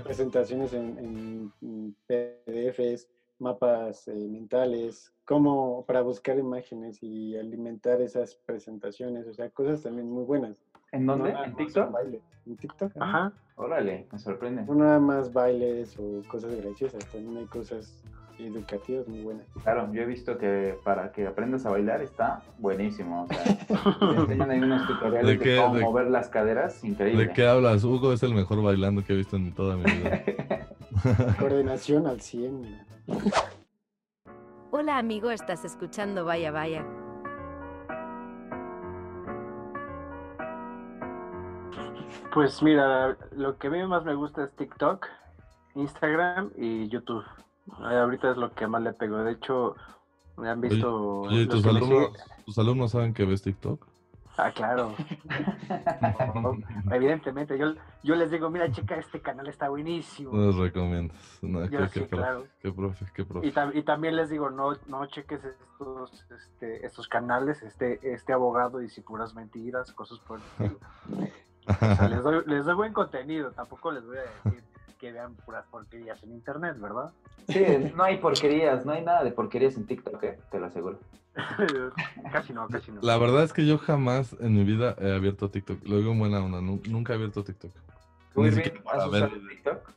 [0.04, 3.06] presentaciones en, en- en PDFs,
[3.42, 10.08] mapas eh, mentales, como para buscar imágenes y alimentar esas presentaciones, o sea, cosas también
[10.10, 10.56] muy buenas.
[10.92, 11.32] ¿En dónde?
[11.32, 11.90] No ¿En TikTok?
[11.90, 12.22] bailes.
[12.46, 12.92] En TikTok.
[13.00, 13.32] ajá.
[13.56, 14.62] Órale, me sorprende.
[14.62, 18.02] No nada más bailes o cosas graciosas, también hay cosas
[18.38, 19.46] educativas muy buenas.
[19.62, 23.24] Claro, yo he visto que para que aprendas a bailar está buenísimo.
[23.24, 23.44] O sea,
[24.10, 27.26] te enseñan ahí unos tutoriales ¿De de, qué- cómo de- mover las caderas, increíble.
[27.26, 27.84] ¿De qué hablas?
[27.84, 30.22] Hugo es el mejor bailando que he visto en toda mi vida.
[31.38, 32.60] Coordinación al 100.
[32.60, 32.86] mira.
[34.70, 36.84] Hola amigo, estás escuchando Vaya Vaya.
[42.32, 45.06] Pues mira, lo que a mí más me gusta es TikTok,
[45.74, 47.24] Instagram y YouTube.
[47.68, 49.18] Eh, ahorita es lo que más le pego.
[49.18, 49.76] De hecho,
[50.38, 51.20] me han visto.
[51.22, 52.12] Oye, los ¿tus alumnos,
[52.46, 53.86] ¿tus alumnos saben que ves TikTok?
[54.38, 54.94] Ah, claro.
[56.34, 56.56] No,
[56.94, 60.32] evidentemente, yo, yo les digo, mira, checa, este canal está buenísimo.
[60.32, 61.38] No los recomiendas.
[61.42, 62.46] No, Yo qué, sí, qué claro.
[62.60, 63.46] qué profe, qué profe.
[63.46, 68.32] Y, tam- y también les digo, no, no cheques estos, este, estos canales, este, este
[68.32, 70.78] abogado dice puras mentiras, cosas por el estilo.
[71.64, 74.64] O sea, les doy, les doy buen contenido, tampoco les voy a decir
[75.02, 77.10] que vean puras porquerías en internet, ¿verdad?
[77.48, 77.60] Sí,
[77.96, 80.38] no hay porquerías, no hay nada de porquerías en TikTok, ¿eh?
[80.48, 81.00] te lo aseguro.
[82.32, 83.00] casi no, casi no.
[83.02, 85.84] La verdad es que yo jamás en mi vida he abierto TikTok.
[85.88, 87.72] Lo digo en buena onda, nu- nunca he abierto TikTok.
[88.32, 89.90] ¿Tú, Irving, has usado TikTok?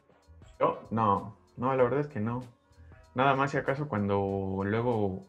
[0.59, 2.43] Yo, no, no, la verdad es que no.
[3.13, 5.23] Nada más si acaso cuando luego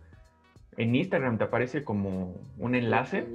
[0.78, 3.28] en Instagram te aparece como un enlace,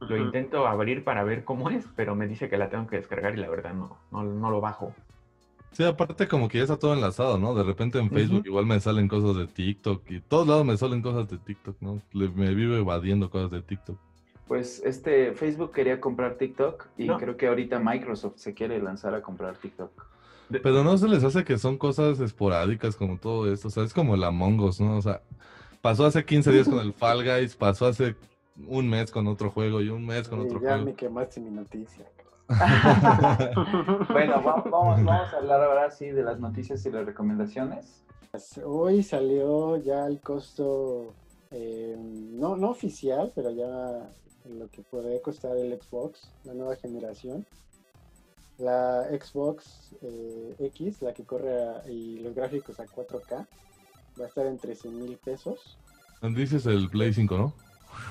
[0.00, 3.34] lo intento abrir para ver cómo es, pero me dice que la tengo que descargar
[3.34, 4.92] y la verdad no, no, no lo bajo.
[5.72, 7.54] Sí, aparte como que ya está todo enlazado, ¿no?
[7.54, 11.02] De repente en Facebook igual me salen cosas de TikTok y todos lados me salen
[11.02, 12.00] cosas de TikTok, ¿no?
[12.12, 13.98] Le- me vivo evadiendo cosas de TikTok.
[14.48, 17.18] Pues este Facebook quería comprar TikTok y No.
[17.18, 19.90] creo que ahorita Microsoft se quiere lanzar a comprar TikTok.
[20.62, 23.92] Pero no se les hace que son cosas esporádicas como todo esto, o sea, es
[23.92, 24.96] como el Among Us, ¿no?
[24.96, 25.20] O sea,
[25.82, 28.14] pasó hace 15 días con el Fall Guys, pasó hace
[28.68, 30.84] un mes con otro juego y un mes con otro ya juego.
[30.86, 32.06] me quemaste mi noticia.
[34.12, 38.02] Bueno, va- vamos, vamos a hablar ahora sí de las noticias y las recomendaciones.
[38.64, 41.14] Hoy salió ya el costo,
[41.50, 44.10] eh, no, no oficial, pero ya
[44.48, 47.44] lo que podría costar el Xbox, la nueva generación.
[48.58, 53.46] La Xbox eh, X, la que corre a- y los gráficos a 4K,
[54.20, 55.78] va a estar en 13 mil pesos.
[56.22, 57.52] Dices el Play 5, ¿no?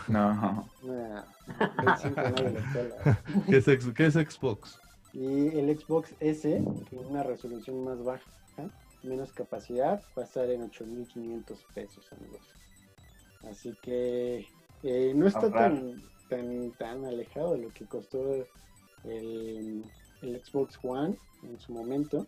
[0.07, 0.69] No.
[0.83, 1.23] Nah,
[1.59, 3.19] el 5 nadie lo pela.
[3.47, 4.79] ¿Qué es, qué es Xbox?
[5.13, 8.23] Y el Xbox S, con una resolución más baja,
[9.03, 12.41] menos capacidad, va a estar en 8.500 pesos, amigos.
[13.49, 14.47] Así que
[14.83, 18.45] eh, no está tan, tan, tan alejado de lo que costó
[19.03, 19.85] el,
[20.21, 22.27] el Xbox One en su momento.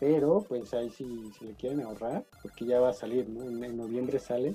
[0.00, 3.48] Pero pues ahí sí, si le quieren ahorrar, porque ya va a salir, ¿no?
[3.48, 4.54] En, en noviembre sale.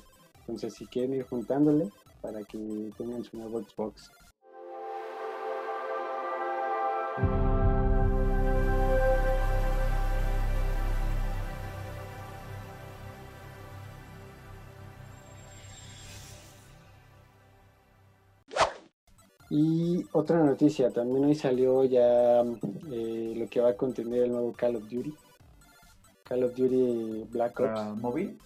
[0.50, 1.92] Entonces si quieren ir juntándole
[2.22, 2.58] para que
[2.98, 4.10] tengan su nuevo Xbox.
[19.52, 22.42] Y otra noticia, también hoy salió ya
[22.92, 25.14] eh, lo que va a contener el nuevo Call of Duty.
[26.24, 27.70] Call of Duty Black Ops.
[27.70, 28.40] ¿Para móvil?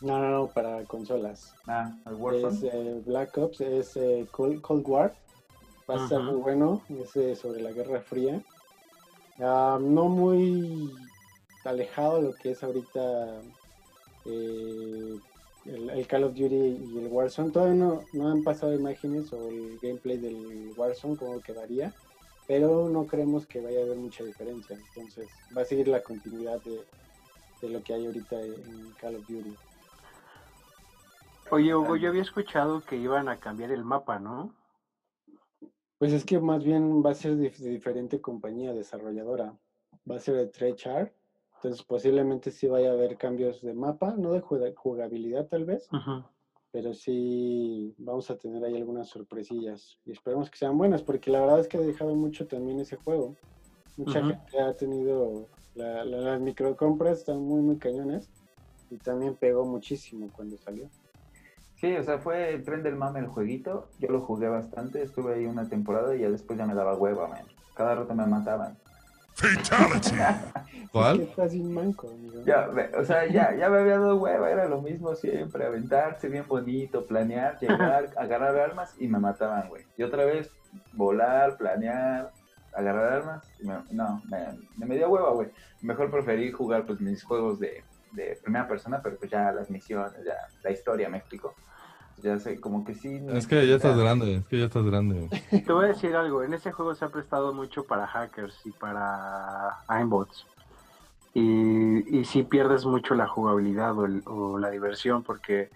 [0.00, 1.54] No, no, no, para consolas.
[1.66, 5.14] Ah, el Es eh, Black Ops, es eh, Cold, Cold War.
[5.88, 8.42] Va a estar muy bueno, es eh, sobre la Guerra Fría.
[9.38, 10.92] Ah, no muy
[11.64, 13.40] alejado de lo que es ahorita
[14.24, 15.18] eh,
[15.66, 17.50] el, el Call of Duty y el Warzone.
[17.50, 21.94] Todavía no, no han pasado imágenes o el gameplay del Warzone, cómo quedaría.
[22.46, 24.76] Pero no creemos que vaya a haber mucha diferencia.
[24.76, 26.80] Entonces va a seguir la continuidad de,
[27.60, 29.54] de lo que hay ahorita en Call of Duty.
[31.50, 34.54] Oye, Hugo, yo había escuchado que iban a cambiar el mapa, ¿no?
[35.98, 39.56] Pues es que más bien va a ser de, diferente compañía desarrolladora.
[40.10, 41.12] Va a ser de Treyarch.
[41.56, 45.88] Entonces posiblemente sí vaya a haber cambios de mapa, no de juga- jugabilidad tal vez,
[46.70, 49.98] pero sí vamos a tener ahí algunas sorpresillas.
[50.04, 52.96] Y esperemos que sean buenas, porque la verdad es que ha dejado mucho también ese
[52.96, 53.34] juego.
[53.96, 58.30] Mucha gente ha tenido, la- la- las microcompras están muy, muy cañones.
[58.90, 60.90] Y también pegó muchísimo cuando salió.
[61.76, 63.88] Sí, o sea, fue el tren del mame el jueguito.
[63.98, 67.28] Yo lo jugué bastante, estuve ahí una temporada y ya después ya me daba hueva,
[67.28, 67.44] man.
[67.74, 68.78] Cada rato me mataban.
[70.92, 71.20] ¿Cuál?
[71.20, 72.42] Estás sin manco, amigo.
[72.46, 76.46] Ya, o sea, ya, ya me había dado hueva, era lo mismo siempre, aventarse bien
[76.48, 79.84] bonito, planear, llegar, agarrar armas y me mataban, güey.
[79.98, 80.50] Y otra vez,
[80.94, 82.30] volar, planear,
[82.74, 85.48] agarrar armas, y me- no, me, me dio hueva, güey.
[85.82, 87.84] Mejor preferí jugar pues mis juegos de,
[88.16, 91.54] de primera persona, pero pues ya las misiones, ya la historia, me explico.
[92.18, 93.20] Ya sé, como que sí.
[93.28, 95.28] Es que ya estás grande, es que ya estás grande.
[95.66, 98.72] Te voy a decir algo, en ese juego se ha prestado mucho para hackers y
[98.72, 100.48] para aimbots.
[101.34, 105.70] Y, y sí pierdes mucho la jugabilidad o, el- o la diversión porque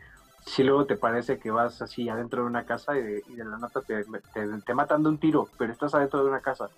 [0.46, 3.44] si luego te parece que vas así adentro de una casa y de, y de
[3.44, 6.70] la nota te, te, te matan de un tiro, pero estás adentro de una casa.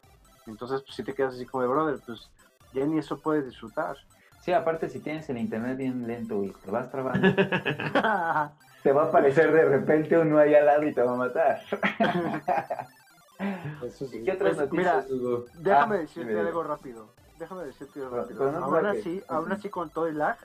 [0.46, 2.32] Entonces pues si te quedas así como de brother, pues
[2.72, 3.96] ya ni eso puedes disfrutar.
[4.42, 7.28] Sí, aparte si tienes el internet bien lento y te vas trabando,
[8.82, 11.60] te va a aparecer de repente uno ahí al lado y te va a matar.
[13.38, 14.18] Eso sí.
[14.18, 15.46] ¿Y qué otras Pues, noticias, mira, Hugo?
[15.54, 17.06] Déjame Ah, decirte algo rápido.
[17.38, 18.38] Déjame decirte algo rápido.
[18.40, 20.36] pero no aún que- así, aún así con todo el lag,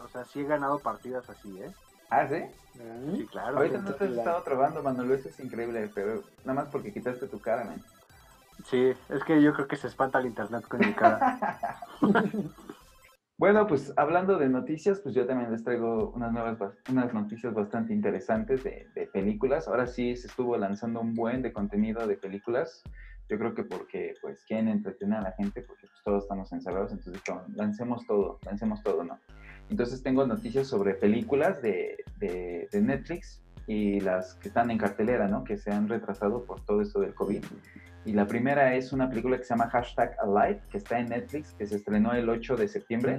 [0.00, 1.72] o sea, sí he ganado partidas así, ¿eh?
[2.10, 2.36] ¿Ah, sí?
[3.16, 3.56] Sí, claro.
[3.58, 7.26] Ahorita no te has estado trabando, Manuel, eso es increíble, pero nada más porque quitaste
[7.26, 7.82] tu cara, man.
[8.64, 11.38] Sí, es que yo creo que se espanta el internet con mi cara.
[13.44, 16.56] Bueno, pues hablando de noticias, pues yo también les traigo unas nuevas,
[16.90, 19.68] unas noticias bastante interesantes de, de películas.
[19.68, 22.82] Ahora sí se estuvo lanzando un buen de contenido de películas.
[23.28, 26.92] Yo creo que porque pues quieren entretener a la gente, porque pues todos estamos encerrados,
[26.92, 27.22] entonces
[27.54, 29.18] lancemos todo, lancemos todo, ¿no?
[29.68, 35.44] Entonces tengo noticias sobre películas de, de Netflix y las que están en cartelera, ¿no?
[35.44, 37.44] Que se han retrasado por todo esto del COVID.
[38.06, 41.52] Y la primera es una película que se llama Hashtag Alive, que está en Netflix,
[41.54, 43.18] que se estrenó el 8 de septiembre.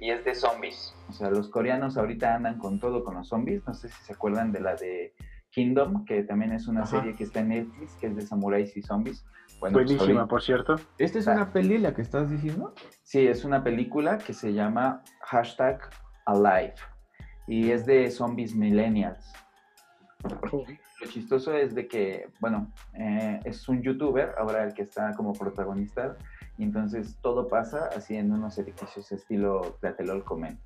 [0.00, 0.94] Y es de zombies.
[1.08, 3.62] O sea, los coreanos ahorita andan con todo con los zombies.
[3.66, 5.14] No sé si se acuerdan de la de
[5.50, 6.98] Kingdom, que también es una Ajá.
[7.00, 9.24] serie que está en Netflix, que es de samuráis y zombies.
[9.60, 10.76] Bueno, pues Buenísima, ahorita- por cierto.
[10.98, 12.74] ¿Esta es una peli la que estás diciendo?
[13.02, 15.80] Sí, es una película que se llama Hashtag
[16.26, 16.74] Alive.
[17.46, 19.32] Y es de zombies millennials.
[21.00, 25.32] Lo chistoso es de que, bueno, eh, es un youtuber ahora el que está como
[25.32, 26.16] protagonista,
[26.56, 30.58] y entonces todo pasa así en unos edificios estilo Tlatelolcomen.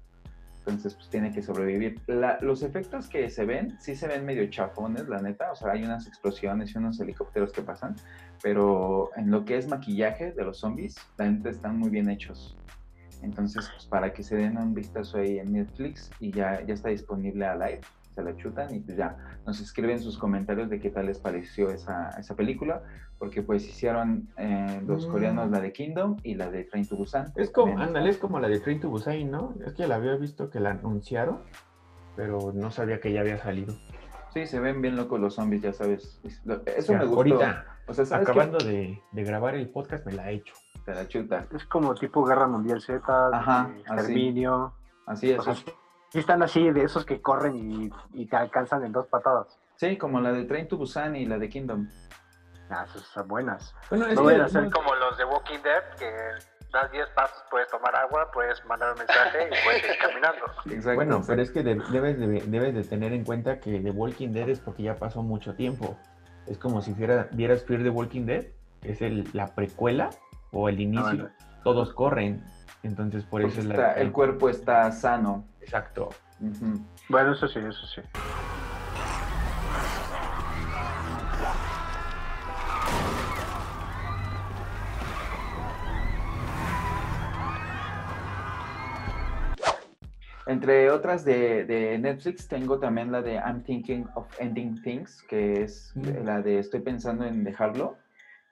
[0.58, 1.98] Entonces, pues tiene que sobrevivir.
[2.42, 5.50] Los efectos que se ven, sí se ven medio chafones, la neta.
[5.50, 7.96] O sea, hay unas explosiones y unos helicópteros que pasan,
[8.42, 12.54] pero en lo que es maquillaje de los zombies, la neta están muy bien hechos.
[13.22, 16.90] Entonces, pues para que se den un vistazo ahí en Netflix y ya, ya está
[16.90, 17.80] disponible a live,
[18.18, 19.16] se la chutan y pues ya
[19.46, 22.82] nos escriben sus comentarios de qué tal les pareció esa, esa película,
[23.18, 25.10] porque pues hicieron eh, los Mm.
[25.12, 27.32] coreanos la de Kingdom y la de Train to Busan.
[27.36, 29.54] Es como, ándale, es como la de Train to Busan, ¿no?
[29.64, 31.38] Es que la había visto que la anunciaron,
[32.16, 33.74] pero no sabía que ya había salido.
[34.34, 36.20] Sí, se ven bien locos los zombies, ya sabes.
[36.24, 36.28] O
[36.66, 37.18] Eso sea, me gustó.
[37.20, 40.54] Ahorita, o sea, acabando de, de grabar el podcast, me la he hecho.
[40.84, 41.46] Te la chuta.
[41.54, 43.00] Es como tipo Guerra Mundial Z,
[43.32, 43.80] Ajá, de así.
[43.80, 44.74] exterminio.
[45.06, 45.38] Así es.
[46.10, 49.58] Sí están así de esos que corren y, y te alcanzan en dos patadas.
[49.76, 51.88] Sí, como la de Train to Busan y la de Kingdom.
[52.70, 53.74] Ah, esas son buenas.
[53.90, 56.10] Bueno, es no vayan a ser no- como los de Walking Dead, que
[56.72, 60.44] das 10 pasos, puedes tomar agua, puedes mandar un mensaje y puedes ir caminando.
[60.66, 60.94] Exacto.
[60.96, 64.32] Bueno, pero es que de- debes, de, debes de tener en cuenta que The Walking
[64.32, 65.96] Dead es porque ya pasó mucho tiempo.
[66.46, 68.46] Es como si vieras Fear the Walking Dead,
[68.80, 70.10] que es el, la precuela
[70.52, 71.04] o el inicio.
[71.04, 71.28] bueno.
[71.64, 72.42] Todos corren.
[72.82, 73.92] Entonces por eso es la...
[73.94, 75.44] el cuerpo está sano.
[75.68, 76.08] Exacto.
[77.10, 78.00] Bueno, eso sí, eso sí.
[90.46, 95.62] Entre otras de, de Netflix tengo también la de I'm Thinking of Ending Things, que
[95.62, 96.24] es Mm.
[96.24, 97.96] la de Estoy pensando en dejarlo.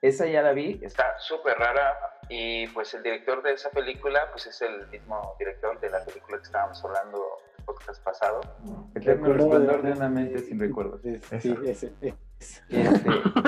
[0.02, 1.94] Esa ya la vi, está súper rara
[2.28, 6.36] y pues el director de esa película pues es el mismo director de la película
[6.36, 7.18] que estábamos hablando
[7.58, 8.40] el podcast pasado.
[8.94, 11.00] Eterno resplandor de una mente sin recuerdos.
[11.02, 12.14] Sí, ese, este,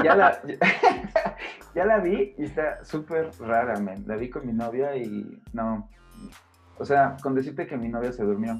[0.03, 0.43] ya, la,
[1.75, 4.05] ya la vi y está súper rara, man.
[4.07, 5.89] La vi con mi novia y no.
[6.79, 8.57] O sea, con decirte que mi novia se durmió.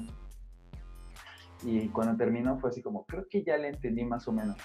[1.63, 4.57] Y cuando terminó fue así como, creo que ya le entendí más o menos.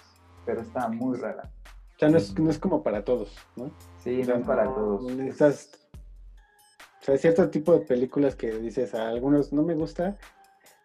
[0.45, 1.51] Pero está muy rara.
[1.97, 3.71] O sea, no es, no es como para todos, ¿no?
[4.03, 5.05] Sí, O sea, no es para todos.
[5.13, 5.89] Necesitas,
[7.01, 10.17] o sea, cierto tipo de películas que dices, a algunos no me gusta,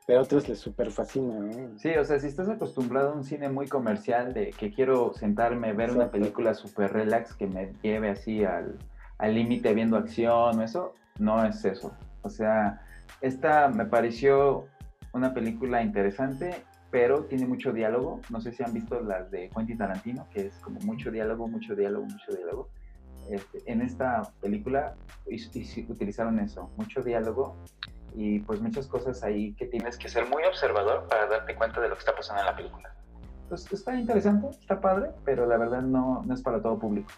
[0.05, 1.79] pero a otros les super fascina, ¿no?
[1.79, 5.73] Sí, o sea, si estás acostumbrado a un cine muy comercial de que quiero sentarme,
[5.73, 6.11] ver una Exacto.
[6.19, 8.77] película súper relax que me lleve así al
[9.19, 11.91] al límite viendo acción o eso, no es eso.
[12.23, 12.81] O sea,
[13.21, 14.65] esta me pareció
[15.13, 18.21] una película interesante, pero tiene mucho diálogo.
[18.29, 21.75] No sé si han visto las de Quentin Tarantino, que es como mucho diálogo, mucho
[21.75, 22.69] diálogo, mucho diálogo.
[23.29, 24.95] Este, en esta película
[25.87, 27.55] utilizaron eso, mucho diálogo
[28.15, 31.89] y pues muchas cosas ahí que tienes que ser muy observador para darte cuenta de
[31.89, 32.95] lo que está pasando en la película.
[33.47, 37.09] Pues está interesante, está padre, pero la verdad no, no es para todo público.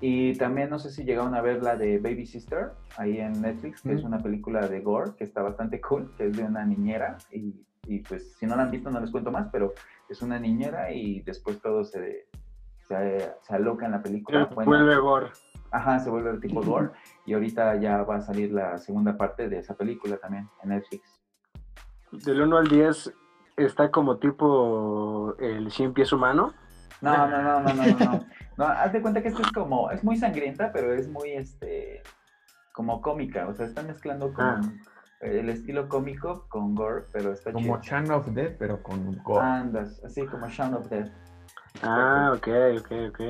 [0.00, 3.82] Y también no sé si llegaron a ver la de Baby Sister ahí en Netflix,
[3.82, 7.18] que es una película de gore que está bastante cool, que es de una niñera
[7.32, 9.72] y, y, pues si no la han visto no les cuento más, pero
[10.08, 12.28] es una niñera y después todo se,
[12.86, 14.46] se, se aloca en la película.
[14.48, 15.30] Se Bueno, vuelve gore.
[15.70, 16.90] Ajá, se vuelve tipo gore
[17.26, 21.20] y ahorita ya va a salir la segunda parte de esa película también en Netflix.
[22.12, 23.12] Del 1 al 10
[23.58, 26.54] está como tipo el 100 pies humano.
[27.00, 28.26] No, no, no, no, no, no, no.
[28.56, 32.02] No, haz de cuenta que esto es como, es muy sangrienta, pero es muy, este,
[32.72, 33.46] como cómica.
[33.46, 34.60] O sea, está mezclando con Ah.
[35.20, 37.80] El estilo cómico con gore, pero está Como chido.
[37.80, 39.44] Chan of Death, pero con gore.
[39.44, 41.10] Andas, así como Shaun of Death.
[41.82, 42.48] Ah, ok,
[42.78, 43.20] ok, ok.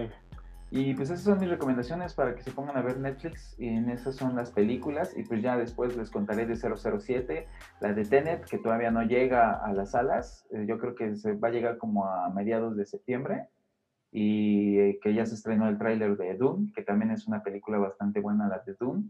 [0.71, 3.55] Y pues esas son mis recomendaciones para que se pongan a ver Netflix.
[3.59, 5.17] Y en esas son las películas.
[5.17, 7.49] Y pues ya después les contaré de 007,
[7.81, 10.47] la de Tenet, que todavía no llega a las salas.
[10.51, 13.49] Eh, yo creo que se va a llegar como a mediados de septiembre.
[14.13, 17.79] Y eh, que ya se estrenó el tráiler de Dune, que también es una película
[17.79, 19.05] bastante buena, la de Dune,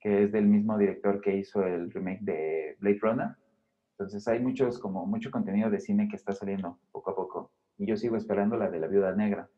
[0.00, 3.28] que es del mismo director que hizo el remake de Blade Runner.
[3.92, 7.50] Entonces hay muchos, como mucho contenido de cine que está saliendo poco a poco.
[7.76, 9.48] Y yo sigo esperando la de la Viuda Negra.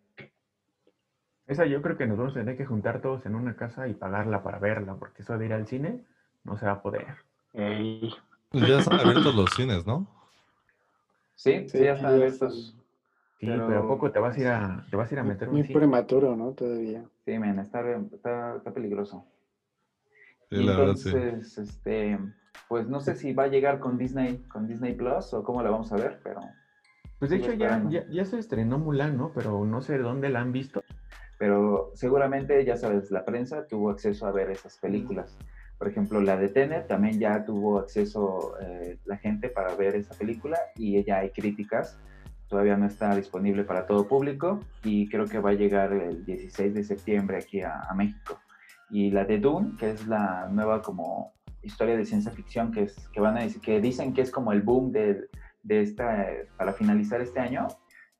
[1.46, 3.94] Esa yo creo que nos vamos a tener que juntar todos en una casa y
[3.94, 6.04] pagarla para verla, porque eso de ir al cine
[6.44, 7.16] no se va a poder.
[7.52, 10.06] Pues ya están abiertos los cines, ¿no?
[11.34, 12.76] Sí, sí, ya están abiertos.
[13.38, 15.50] Sí, pero, ¿a poco te vas a ir a, te vas a, ir a meter
[15.50, 16.52] Muy prematuro, ¿no?
[16.52, 17.04] Todavía.
[17.24, 17.82] Sí, men, está,
[18.12, 19.24] está, está peligroso.
[20.52, 21.60] Sí, la Entonces, verdad, sí.
[21.62, 22.18] este,
[22.68, 25.70] pues no sé si va a llegar con Disney, con Disney Plus o cómo la
[25.70, 26.40] vamos a ver, pero
[27.18, 29.32] Pues de hecho ya, ya, ya se estrenó Mulan, ¿no?
[29.32, 30.82] Pero no sé dónde la han visto.
[31.38, 35.36] pero seguramente, ya sabes, la prensa tuvo acceso a ver esas películas.
[35.78, 40.14] Por ejemplo, la de Tenet también ya tuvo acceso eh, la gente para ver esa
[40.14, 41.98] película y ya hay críticas.
[42.48, 46.74] Todavía no está disponible para todo público y creo que va a llegar el 16
[46.74, 48.38] de septiembre aquí a, a México.
[48.92, 51.32] Y la de Dune, que es la nueva como
[51.62, 54.62] historia de ciencia ficción que, es, que, van a que dicen que es como el
[54.62, 55.28] boom de,
[55.62, 56.26] de esta,
[56.56, 57.68] para finalizar este año,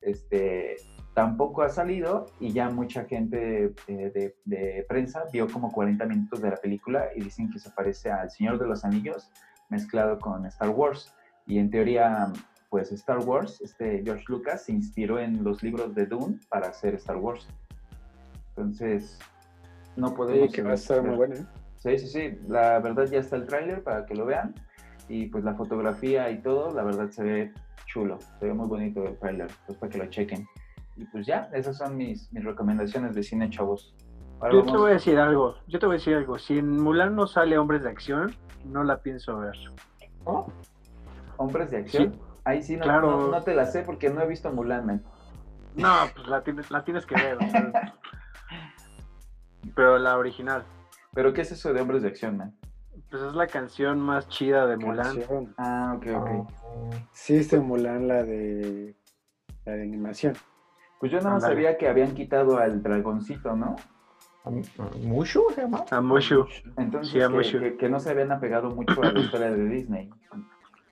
[0.00, 0.76] este,
[1.14, 6.40] tampoco ha salido y ya mucha gente eh, de, de prensa vio como 40 minutos
[6.40, 9.30] de la película y dicen que se parece al Señor de los Anillos
[9.68, 11.12] mezclado con Star Wars.
[11.46, 12.32] Y en teoría,
[12.70, 16.94] pues Star Wars, este George Lucas se inspiró en los libros de Dune para hacer
[16.94, 17.48] Star Wars.
[18.50, 19.18] Entonces,
[19.97, 20.49] no podemos...
[20.51, 21.34] Sí, que va a estar muy buena.
[21.36, 21.45] ¿eh?
[21.78, 22.38] Sí, sí, sí.
[22.49, 24.55] La verdad ya está el tráiler para que lo vean.
[25.09, 27.53] Y pues la fotografía y todo, la verdad se ve
[27.86, 28.18] chulo.
[28.38, 29.49] Se ve muy bonito el tráiler.
[29.66, 30.47] Pues para que lo chequen.
[30.97, 33.95] Y pues ya, esas son mis, mis recomendaciones de cine, chavos.
[34.40, 36.38] Ahora Yo te vamos- voy a decir algo, yo te voy a decir algo.
[36.38, 38.34] Si en Mulan no sale Hombres de Acción,
[38.64, 39.57] no la pienso ver.
[41.36, 42.12] Hombres de acción.
[42.12, 42.20] Sí.
[42.45, 43.11] Ahí sí no, Claro.
[43.20, 45.03] no, no te la sé porque no he visto Mulan, man.
[45.74, 47.36] No, pues la tienes, la tienes que ver.
[47.36, 47.95] o sea.
[49.74, 50.64] Pero la original.
[51.14, 52.54] ¿Pero qué es eso de hombres de acción, man?
[53.10, 55.16] Pues es la canción más chida de Mulan.
[55.16, 55.54] Canción.
[55.58, 56.30] Ah, ok, ok.
[57.12, 58.96] Sí, es de Mulan la de
[59.64, 60.34] la de animación.
[60.98, 63.76] Pues yo nada más sabía que habían quitado al dragoncito, ¿no?
[65.00, 65.84] ¿Mushu se llama?
[65.90, 66.46] A Mushu.
[66.76, 67.58] Entonces, Sí, a que, Mushu.
[67.60, 70.10] que- que no se habían apegado mucho a la historia de Disney,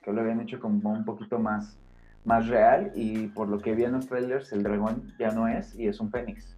[0.03, 1.77] que lo habían hecho como un poquito más,
[2.23, 5.73] más real y por lo que vi en los trailers, el dragón ya no es
[5.75, 6.55] y es un fénix.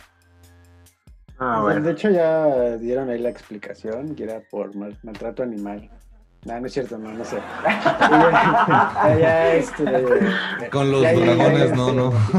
[1.40, 1.82] Ah, bueno.
[1.82, 5.90] De hecho ya dieron ahí la explicación que era por mal- maltrato animal.
[6.46, 7.38] No, no es cierto, no, no sé.
[7.64, 9.84] ya, ya, este,
[10.72, 12.04] Con los ya, ya, ya, dragones, ya, no, no.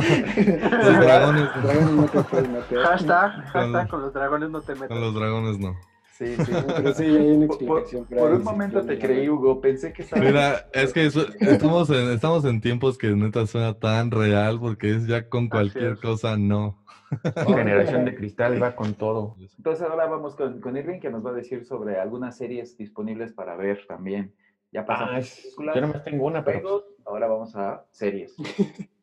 [0.85, 2.79] Los dragones, dragones no te puedes meter.
[2.81, 4.89] Hashtag, Con- hashtag con los dragones no te metas.
[4.89, 5.75] con los dragones no.
[6.17, 6.53] Sí, sí.
[6.77, 9.01] Pero sí, ya hay una Por, un momento te no.
[9.01, 9.61] creí, Hugo.
[9.61, 10.23] Pensé que estaba.
[10.23, 14.91] Mira, es que eso- estamos en, estamos en tiempos que neta suena tan real porque
[14.91, 16.85] es ya con cualquier cosa, no.
[17.47, 19.37] Generación de cristal va con todo.
[19.57, 23.33] Entonces ahora vamos con, con Irving que nos va a decir sobre algunas series disponibles
[23.33, 24.35] para ver también.
[24.71, 28.35] Ya pasamos Ah, yo nomás tengo una, pero ahora vamos a series.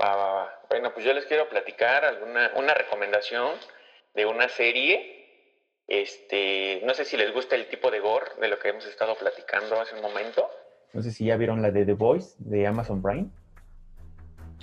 [0.00, 0.50] Va, va, va.
[0.70, 3.50] Bueno, pues yo les quiero platicar alguna, una recomendación
[4.14, 5.19] de una serie.
[5.90, 9.16] Este, no sé si les gusta el tipo de gore de lo que hemos estado
[9.16, 10.46] platicando hace un momento.
[10.92, 13.28] no sé si ya vieron la de The Voice de Amazon Prime.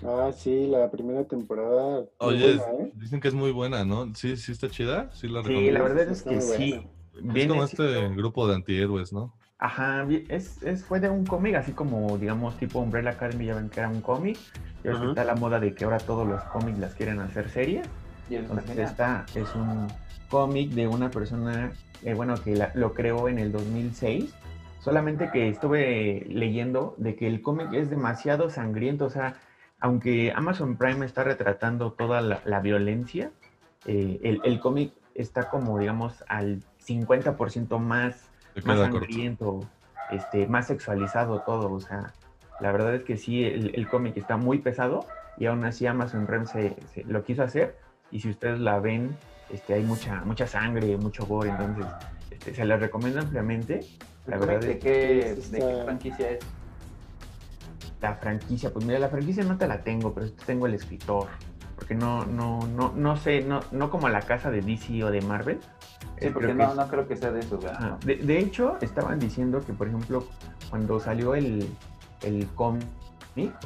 [0.06, 2.06] Ah, sí, la primera temporada.
[2.20, 2.92] Oye, buena, ¿eh?
[2.96, 4.16] dicen que es muy buena, ¿no?
[4.16, 6.74] Sí, sí está chida, sí la Sí, la verdad es que sí.
[6.74, 9.34] Es Viene como este grupo de antihéroes, ¿no?
[9.58, 13.70] Ajá, es, es, fue de un cómic, así como, digamos, tipo Umbrella Academy, ya ven
[13.70, 14.38] que era un cómic.
[14.82, 17.86] Y ahora está la moda de que ahora todos los cómics las quieren hacer series.
[18.30, 19.88] Y Entonces esta es un
[20.30, 21.72] cómic de una persona,
[22.04, 24.34] eh, bueno, que la- lo creó en el 2006.
[24.80, 29.36] Solamente que estuve leyendo de que el cómic es demasiado sangriento, o sea,
[29.80, 33.32] aunque Amazon Prime está retratando toda la, la violencia,
[33.86, 38.30] eh, el, el cómic está como, digamos, al 50% más,
[38.64, 39.60] más sangriento,
[40.12, 42.14] este, más sexualizado todo, o sea,
[42.60, 45.06] la verdad es que sí, el, el cómic está muy pesado
[45.38, 47.76] y aún así Amazon Prime se, se- lo quiso hacer.
[48.10, 49.16] Y si ustedes la ven,
[49.50, 51.86] este, hay mucha, mucha sangre, mucho gore, entonces
[52.32, 53.82] este, se les recomiendo ampliamente.
[54.26, 56.40] La ¿El verdad ¿De es qué, de qué franquicia es?
[58.02, 61.28] la franquicia, pues mira, la franquicia no te la tengo, pero tengo el escritor,
[61.76, 65.22] porque no, no, no, no sé, no, no como la casa de DC o de
[65.22, 65.60] Marvel.
[66.20, 67.78] Sí, eh, porque no, es- no creo que sea de eso, ¿verdad?
[67.78, 67.98] Ajá.
[68.06, 70.28] De, de hecho, estaban diciendo que, por ejemplo,
[70.70, 71.68] cuando salió el,
[72.22, 72.84] el cómic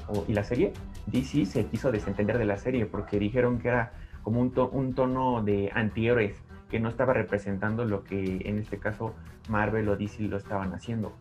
[0.08, 0.72] o- y la serie,
[1.08, 3.94] DC se quiso desentender de la serie porque dijeron que era
[4.24, 8.78] como un, to- un tono de antihéroes que no estaba representando lo que en este
[8.78, 9.14] caso
[9.50, 11.14] Marvel o DC lo estaban haciendo.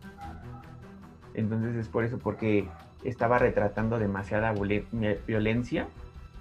[1.33, 2.67] Entonces es por eso, porque
[3.03, 4.53] estaba retratando demasiada
[5.27, 5.87] violencia.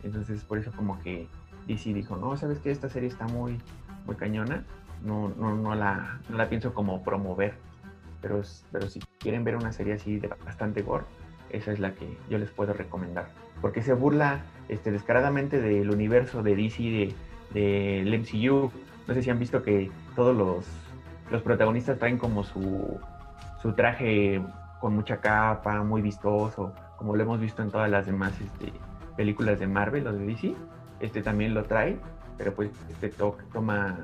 [0.02, 1.28] Entonces por eso como que
[1.66, 3.58] DC dijo, no, sabes que esta serie está muy,
[4.06, 4.64] muy cañona,
[5.04, 7.54] no, no, no, la, no la pienso como promover.
[8.20, 11.04] Pero, es- pero si quieren ver una serie así de bastante gore,
[11.50, 13.28] esa es la que yo les puedo recomendar.
[13.60, 14.40] Porque se burla
[14.70, 17.14] este, descaradamente del universo de DC, de,
[18.04, 18.70] del MCU.
[19.06, 20.66] No sé si han visto que todos los,
[21.30, 22.98] los protagonistas traen como su,
[23.60, 24.40] su traje
[24.80, 28.72] con mucha capa, muy vistoso, como lo hemos visto en todas las demás este,
[29.16, 30.54] películas de Marvel o de DC.
[31.00, 31.98] Este también lo trae,
[32.38, 33.98] pero pues este to- toma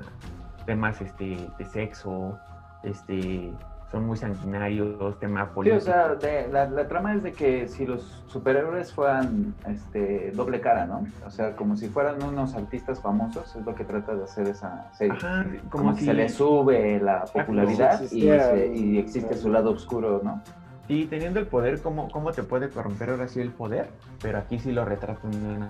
[0.65, 2.37] temas este, de sexo,
[2.83, 3.51] este,
[3.91, 5.77] son muy sanguinarios, tema Sí, político.
[5.77, 10.59] o sea, de- la, la trama es de que si los superhéroes fueran este, doble
[10.59, 11.05] cara, ¿no?
[11.25, 14.91] O sea, como si fueran unos artistas famosos, es lo que trata de hacer esa
[14.93, 15.13] serie.
[15.17, 18.97] Ajá, como como que si- se le sube la popularidad como si y, se- y
[18.97, 20.41] existe su lado oscuro, ¿no?
[20.87, 23.89] Sí, teniendo el poder, ¿cómo, ¿cómo te puede corromper ahora sí el poder?
[24.21, 25.69] Pero aquí sí lo retratan de una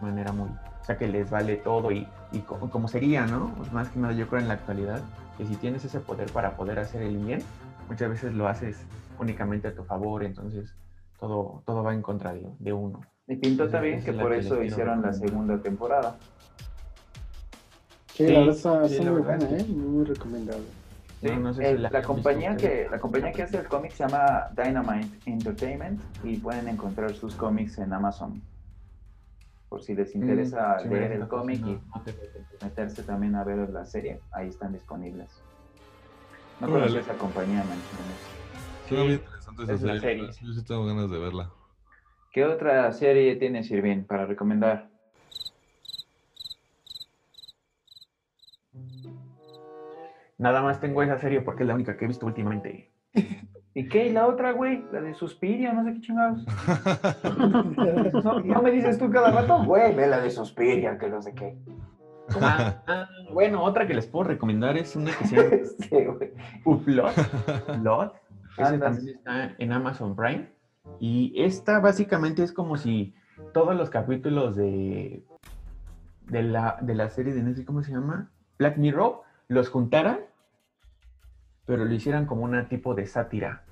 [0.00, 0.48] manera muy...
[0.84, 3.54] O sea, que les vale todo y, y co- como sería, ¿no?
[3.56, 5.02] Pues más que nada yo creo en la actualidad,
[5.38, 7.42] que si tienes ese poder para poder hacer el bien,
[7.88, 8.84] muchas veces lo haces
[9.18, 10.76] únicamente a tu favor, entonces
[11.18, 13.00] todo, todo va en contra de, de uno.
[13.26, 16.18] Y pintó también que por que eso hicieron la segunda temporada.
[18.12, 19.66] Sí, Sí, la verdad está, sí, muy buena, es ¿eh?
[19.68, 20.66] Muy recomendable.
[21.22, 23.92] Sí, No, no sé si el- la compañía que, la compañía que hace el cómic
[23.92, 28.42] se llama Dynamite Entertainment y pueden encontrar sus cómics en Amazon.
[29.74, 31.80] Por si les interesa Mm, sí, leer el cómic y
[32.64, 35.42] meterse también a ver la serie, ahí están disponibles.
[36.60, 36.82] No Órale.
[36.82, 37.74] conocía esa compañía, muy
[39.14, 40.32] interesante esa es la serie.
[40.32, 40.46] serie.
[40.46, 41.50] Yo sí tengo ganas de verla.
[42.30, 44.90] ¿Qué otra serie tienes, Irving, para recomendar?
[50.38, 52.92] Nada más tengo esa serie porque es la única que he visto últimamente.
[53.74, 54.06] ¿Y qué?
[54.06, 54.84] ¿Y la otra, güey?
[54.92, 56.44] La de Suspiria, no sé qué chingados.
[58.24, 61.34] no, no me dices tú cada rato, güey, ve la de Suspiria, que no sé
[61.34, 61.58] qué.
[62.40, 66.32] Ah, ah, bueno, otra que les puedo recomendar es una que se llama güey.
[66.64, 67.12] Uplot.
[67.68, 68.14] Uplot.
[68.58, 68.80] Andas.
[68.80, 70.48] también está en Amazon Prime.
[71.00, 73.14] Y esta básicamente es como si
[73.52, 75.24] todos los capítulos de,
[76.28, 78.30] de, la, de la serie de Netflix, ¿cómo se llama?
[78.58, 80.20] Black Mirror, los juntaran,
[81.66, 83.63] pero lo hicieran como una tipo de sátira.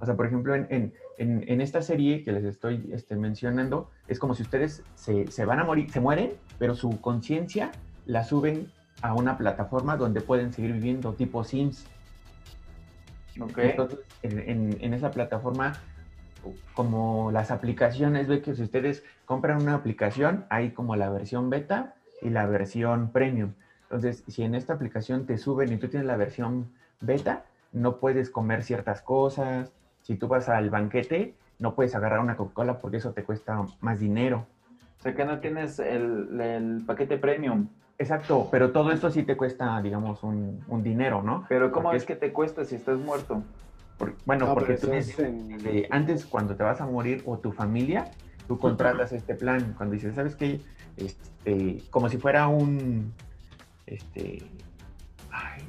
[0.00, 3.90] O sea, por ejemplo, en, en- en- en esta serie que les estoy este, mencionando,
[4.06, 7.72] es como si ustedes se, se van a morir, se mueren, pero su conciencia
[8.06, 8.70] la suben
[9.02, 11.84] a una plataforma donde pueden seguir viviendo, tipo Sims.
[13.40, 13.58] Ok.
[13.58, 15.78] Entonces, en, en- en esa plataforma,
[16.74, 21.94] como las aplicaciones, ve que si ustedes compran una aplicación, hay como la versión beta
[22.22, 23.52] y la versión premium.
[23.82, 26.70] Entonces, si en esta aplicación te suben y tú tienes la versión
[27.00, 29.72] beta, no puedes comer ciertas cosas.
[30.08, 34.00] Si tú vas al banquete, no puedes agarrar una Coca-Cola porque eso te cuesta más
[34.00, 34.46] dinero.
[34.98, 37.68] O sea que no tienes el, el paquete premium.
[37.98, 41.44] Exacto, pero todo esto sí te cuesta, digamos, un, un dinero, ¿no?
[41.50, 43.42] Pero ¿cómo Porque es que te cuesta si estás muerto?
[43.98, 47.52] Por- bueno, No, porque tú es en- antes cuando te vas a morir o tu
[47.52, 48.10] familia,
[48.46, 49.74] tú contratas este plan.
[49.76, 50.58] Cuando dices, ¿sabes qué?
[50.96, 53.12] Este, como si fuera un,
[53.84, 54.42] este,
[55.30, 55.64] ay,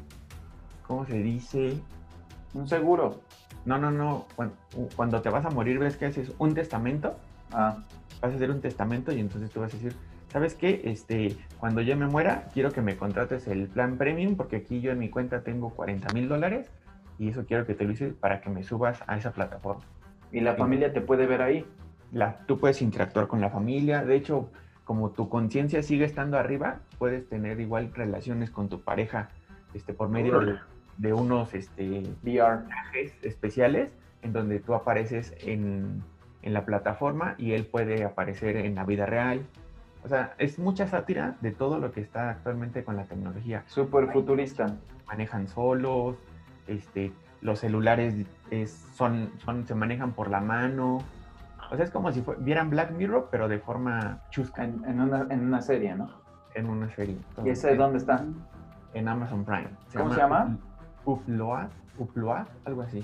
[0.87, 1.73] ¿cómo se dice?
[2.53, 3.19] Un seguro.
[3.70, 4.26] No, no, no.
[4.36, 4.55] Cuando,
[4.95, 7.15] cuando te vas a morir, ves que haces un testamento.
[7.51, 7.78] Ah,
[8.20, 9.93] Vas a hacer un testamento y entonces tú vas a decir,
[10.28, 10.82] ¿sabes qué?
[10.84, 14.91] Este, cuando yo me muera, quiero que me contrates el plan premium porque aquí yo
[14.91, 16.67] en mi cuenta tengo 40 mil dólares
[17.20, 19.84] y eso quiero que te lo hice para que me subas a esa plataforma.
[20.32, 21.65] y la familia te puede ver ahí.
[22.11, 24.49] La, tú puedes interactuar con la familia, de hecho,
[24.84, 29.30] como tu conciencia sigue estando arriba, puedes tener igual relaciones con tu pareja
[29.76, 30.57] este, por medio de,
[31.00, 32.60] de unos este, VR.
[33.24, 33.89] especiales
[34.22, 36.04] en donde tú apareces en,
[36.41, 39.41] en la plataforma y él puede aparecer en la vida real.
[40.04, 43.64] O sea, es mucha sátira de todo lo que está actualmente con la tecnología.
[43.68, 44.76] Súper futurista.
[45.08, 46.18] Manejan solos,
[46.68, 48.14] este, los celulares
[48.52, 51.00] es- son, son, se manejan por la mano.
[51.72, 55.28] O sea, es como si vieran Black Mirror, pero de forma chusca En, en una,
[55.30, 56.10] en una serie, ¿no?
[56.56, 57.16] en una serie.
[57.45, 58.26] ¿Y ese dónde está?
[58.93, 59.70] En Amazon Prime.
[59.95, 60.58] ¿Cómo se llama?
[61.10, 63.03] Upload, Upload, algo así.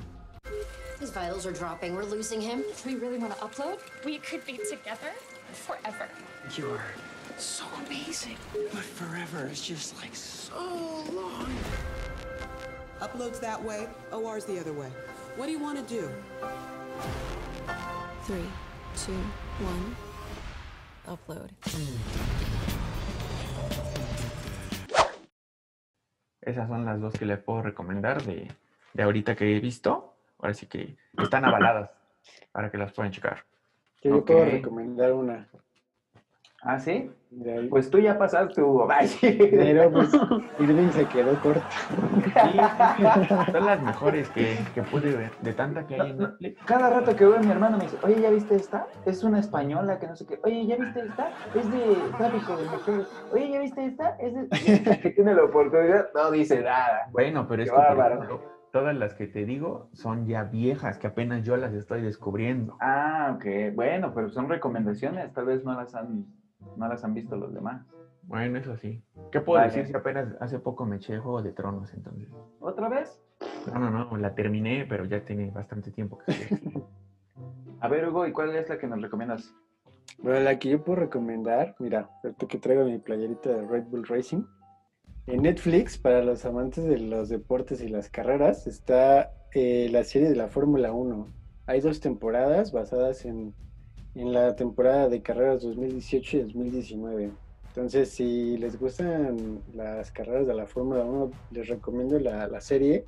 [1.00, 1.96] His vitals are dropping.
[1.96, 2.62] We're losing him.
[2.84, 3.80] Do we really want to upload?
[4.06, 5.12] We could be together
[5.52, 6.08] forever.
[6.56, 6.84] You're
[7.38, 8.38] so amazing.
[8.54, 10.56] But forever is just like so
[11.12, 11.52] long.
[13.02, 14.92] Uploads that way, OR's the other way.
[15.36, 16.08] What do you want to do?
[18.26, 18.48] Three,
[18.96, 19.20] two,
[19.60, 19.96] one.
[21.08, 21.50] Upload.
[21.64, 22.45] Hmm.
[26.46, 28.48] Esas son las dos que le puedo recomendar de,
[28.94, 30.14] de ahorita que he visto.
[30.40, 31.90] Ahora sí que están avaladas
[32.52, 33.44] para que las puedan checar.
[34.02, 35.48] Yo puedo recomendar una.
[36.66, 37.12] ¿Ah, sí?
[37.70, 38.62] Pues tú ya pasaste
[39.06, 39.38] sí.
[39.52, 40.12] Pero pues
[40.60, 41.62] Irving se quedó corto.
[43.52, 46.64] Son las mejores que, que pude ver, de tanta que hay en Netflix.
[46.66, 48.88] Cada rato que veo a mi hermano me dice, oye, ¿ya viste esta?
[49.06, 50.40] Es una española que no sé qué.
[50.44, 51.30] Oye, ¿ya viste esta?
[51.54, 53.08] Es de tráfico de mujeres.
[53.32, 54.10] Oye, ¿ya viste esta?
[54.20, 55.00] Es de...
[55.02, 57.08] que tiene la oportunidad, no dice nada.
[57.12, 58.24] Bueno, pero es Qué que por bárbaro.
[58.24, 58.42] ejemplo,
[58.72, 62.78] todas las que te digo son ya viejas, que apenas yo las estoy descubriendo.
[62.80, 63.76] Ah, ok.
[63.76, 66.26] Bueno, pero son recomendaciones, tal vez no las han,
[66.76, 67.86] no las han visto los demás.
[68.24, 69.04] Bueno, eso sí.
[69.32, 69.72] ¿Qué puedo Vale.
[69.72, 72.30] decir si apenas hace poco me eché Juego de Tronos entonces?
[72.60, 73.22] ¿Otra vez?
[73.68, 76.34] No, no, no, la terminé, pero ya tiene bastante tiempo que.
[77.80, 79.54] A ver, Hugo, ¿y cuál es la que nos recomiendas?
[80.20, 84.08] Bueno, la que yo puedo recomendar, mira, ahorita que traigo mi playerita de Red Bull
[84.08, 84.44] Racing.
[85.28, 90.30] En Netflix, para los amantes de los deportes y las carreras, está eh, la serie
[90.30, 91.28] de la Fórmula 1.
[91.68, 93.54] Hay dos temporadas basadas en,
[94.16, 97.34] en la temporada de carreras 2018 y 2019.
[97.74, 103.06] Entonces, si les gustan las carreras de la Fórmula 1, les recomiendo la, la serie,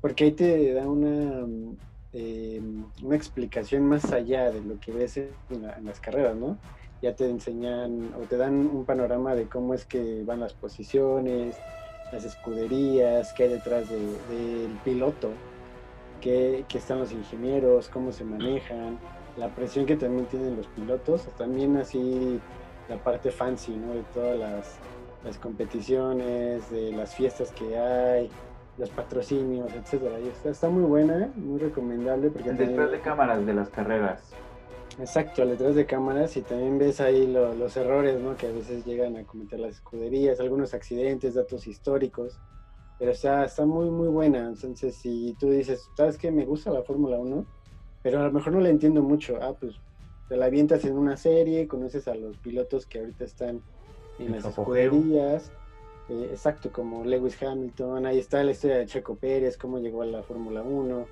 [0.00, 1.46] porque ahí te da una,
[2.12, 2.62] eh,
[3.02, 6.60] una explicación más allá de lo que ves en, la- en las carreras, ¿no?
[7.02, 11.62] Ya te enseñan o te dan un panorama de cómo es que van las posiciones,
[12.10, 15.42] las escuderías, qué hay detrás de- del piloto,
[16.20, 18.98] qué, qué están los ingenieros, cómo se manejan,
[19.36, 22.42] la presión que también tienen los pilotos, también así
[22.88, 23.94] la parte fancy, ¿no?
[23.94, 24.82] De todas las,
[25.22, 28.30] las competiciones, de las fiestas que hay,
[28.76, 30.20] los patrocinios, etcétera.
[30.20, 34.32] Y está, está muy buena, muy recomendable porque El detrás de cámaras de las carreras.
[34.98, 38.36] Exacto, detrás de cámaras y también ves ahí lo- los errores, ¿no?
[38.36, 42.40] Que a veces llegan a cometer las escuderías, algunos accidentes, datos históricos,
[42.98, 44.48] pero está, está muy, muy buena.
[44.48, 46.30] Entonces, si tú dices, ¿sabes qué?
[46.30, 47.46] Me gusta la Fórmula 1,
[48.06, 49.36] pero a lo mejor no la entiendo mucho.
[49.42, 49.80] Ah, pues
[50.28, 53.60] te la avientas en una serie, conoces a los pilotos que ahorita están
[54.20, 55.50] en las escuderías.
[56.08, 60.06] eh, exacto, como Lewis Hamilton, ahí está la historia de Checo Pérez, cómo llegó a
[60.06, 61.04] la Fórmula 1.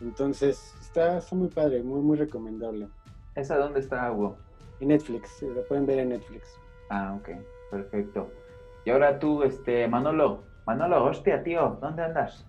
[0.00, 2.88] Entonces, está, está muy padre, muy, muy recomendable.
[3.36, 4.36] ¿Esa dónde está, Hugo?
[4.80, 6.58] En Netflix, eh, lo pueden ver en Netflix.
[6.90, 7.28] Ah, ok,
[7.70, 8.32] perfecto.
[8.84, 10.42] Y ahora tú, este, Manolo.
[10.66, 12.44] Manolo, hostia, tío, ¿dónde andas?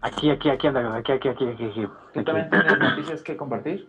[0.00, 1.64] Aquí, aquí, aquí anda, aquí, aquí, aquí, aquí.
[1.66, 2.03] aquí.
[2.14, 3.88] ¿Tú también tienes noticias que compartir?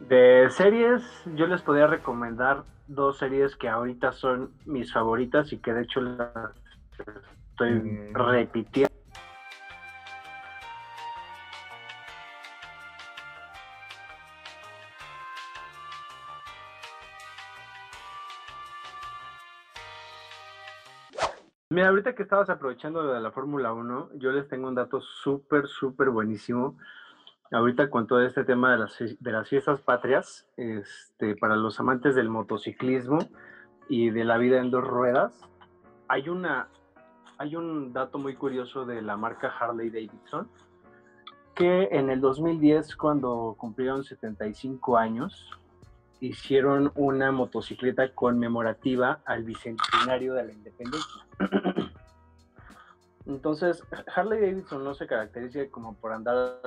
[0.00, 1.02] De series,
[1.34, 6.00] yo les podría recomendar dos series que ahorita son mis favoritas y que de hecho
[6.02, 6.50] las
[7.50, 8.14] estoy Mm.
[8.14, 8.91] repitiendo.
[21.72, 25.68] Mira, ahorita que estabas aprovechando de la Fórmula 1, yo les tengo un dato súper,
[25.68, 26.76] súper buenísimo.
[27.50, 32.14] Ahorita con todo este tema de las, de las fiestas patrias, este, para los amantes
[32.14, 33.20] del motociclismo
[33.88, 35.48] y de la vida en dos ruedas,
[36.08, 36.68] hay, una,
[37.38, 40.50] hay un dato muy curioso de la marca Harley Davidson,
[41.54, 45.58] que en el 2010, cuando cumplieron 75 años,
[46.22, 51.26] hicieron una motocicleta conmemorativa al bicentenario de la independencia.
[53.26, 53.82] Entonces,
[54.14, 56.60] Harley Davidson no se caracteriza como por andar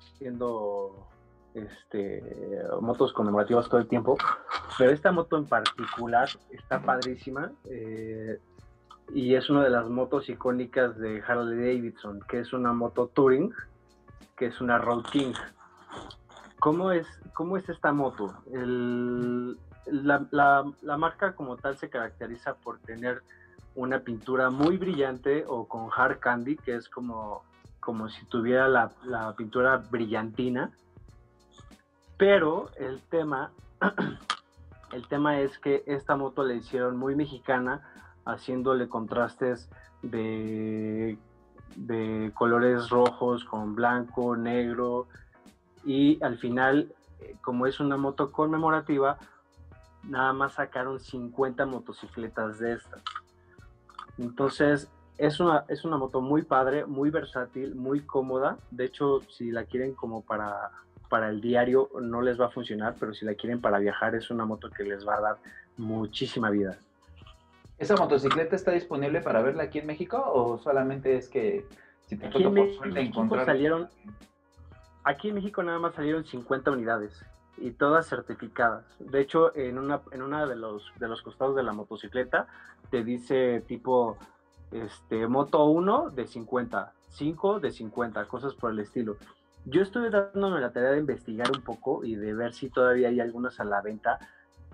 [0.00, 1.06] haciendo
[1.54, 2.22] este,
[2.80, 4.16] motos conmemorativas todo el tiempo,
[4.76, 8.40] pero esta moto en particular está padrísima eh,
[9.14, 13.52] y es una de las motos icónicas de Harley Davidson, que es una moto Touring,
[14.36, 15.34] que es una Road King.
[16.58, 18.34] ¿Cómo es, cómo es esta moto?
[19.86, 20.64] La,
[20.98, 23.22] marca como tal se caracteriza por tener
[23.74, 27.44] una pintura muy brillante o con hard candy, que es como,
[27.80, 30.72] como si tuviera la, la pintura brillantina.
[32.16, 33.52] Pero el tema,
[34.92, 37.82] el tema es que esta moto la hicieron muy mexicana,
[38.24, 39.70] haciéndole contrastes
[40.02, 41.16] de,
[41.76, 45.06] de colores rojos con blanco, negro,
[45.84, 49.18] y al final, eh, como es una moto conmemorativa,
[50.04, 53.02] nada más sacaron 50 motocicletas de estas.
[54.18, 58.58] Entonces, es una, es una moto muy padre, muy versátil, muy cómoda.
[58.70, 60.70] De hecho, si la quieren como para,
[61.08, 64.30] para el diario, no les va a funcionar, pero si la quieren para viajar, es
[64.30, 65.38] una moto que les va a dar
[65.76, 66.78] muchísima vida.
[67.78, 71.64] ¿Esa motocicleta está disponible para verla aquí en México o solamente es que
[72.06, 73.46] si te Aquí en México encontrar?
[73.46, 73.88] salieron,
[75.08, 77.24] aquí en México nada más salieron 50 unidades.
[77.60, 78.84] y todas certificadas.
[79.00, 82.46] De hecho, en una, en una de los de los costados de la motocicleta
[82.88, 84.16] te dice tipo
[84.70, 89.16] este moto 1 de 50, 5 de 50, cosas por el estilo.
[89.64, 93.18] Yo estuve dándome la tarea de investigar un poco y de ver si todavía hay
[93.18, 94.20] algunas a la venta,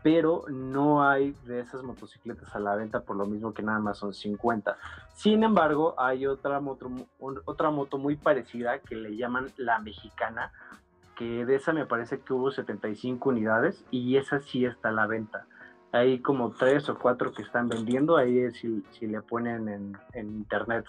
[0.05, 3.97] pero no hay de esas motocicletas a la venta por lo mismo que nada más
[3.97, 4.77] son 50.
[5.15, 6.91] Sin embargo, hay otra moto,
[7.47, 10.53] otra moto muy parecida que le llaman la mexicana,
[11.17, 15.07] que de esa me parece que hubo 75 unidades y esa sí está a la
[15.07, 15.47] venta.
[15.91, 19.71] Hay como tres o cuatro que están vendiendo, ahí si, si le ponen
[20.13, 20.85] en, internet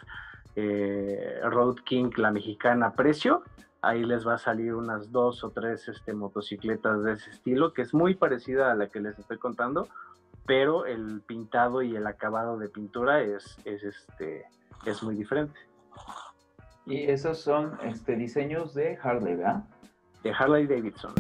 [0.58, 3.44] eh, Road King, la mexicana, precio,
[3.86, 7.84] ahí les va a salir unas dos o tres este, motocicletas de ese estilo, que
[7.84, 9.88] es muy parecida a la que les estoy contando,
[10.48, 14.46] pero el pintado y el acabado de pintura es, es, este,
[14.88, 15.60] es muy diferente.
[16.88, 19.64] Y esos son este, diseños de Harley, ¿verdad?
[20.24, 21.14] De Harley Davidson.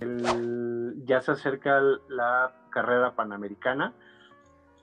[0.00, 3.92] El- ya se acerca la carrera panamericana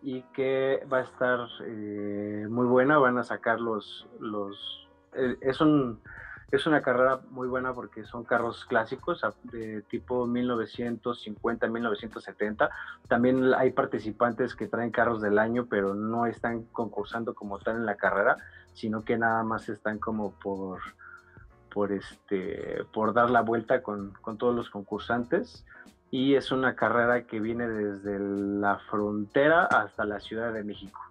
[0.03, 2.97] y que va a estar eh, muy buena.
[2.97, 4.05] Van a sacar los.
[4.19, 6.01] los eh, es, un,
[6.51, 12.69] es una carrera muy buena porque son carros clásicos de tipo 1950, 1970.
[13.07, 17.85] También hay participantes que traen carros del año, pero no están concursando como tal en
[17.85, 18.37] la carrera,
[18.73, 20.79] sino que nada más están como por
[21.73, 25.65] por este por dar la vuelta con, con todos los concursantes
[26.13, 31.01] y es una carrera que viene desde la frontera hasta la Ciudad de México.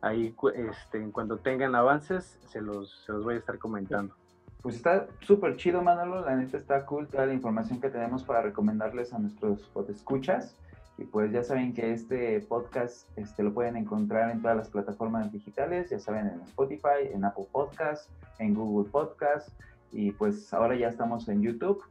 [0.00, 4.14] Ahí, este, en cuanto tengan avances, se los, se los voy a estar comentando.
[4.62, 6.24] Pues está súper chido, Manolo.
[6.24, 10.56] La neta está cool toda la información que tenemos para recomendarles a nuestros escuchas.
[10.96, 15.30] Y pues ya saben que este podcast este, lo pueden encontrar en todas las plataformas
[15.32, 18.08] digitales, ya saben, en Spotify, en Apple Podcast,
[18.38, 19.50] en Google Podcast.
[19.92, 21.84] Y pues ahora ya estamos en YouTube.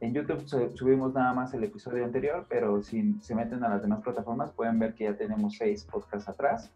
[0.00, 3.82] En YouTube su- subimos nada más el episodio anterior, pero si se meten a las
[3.82, 6.72] demás plataformas pueden ver que ya tenemos seis podcasts atrás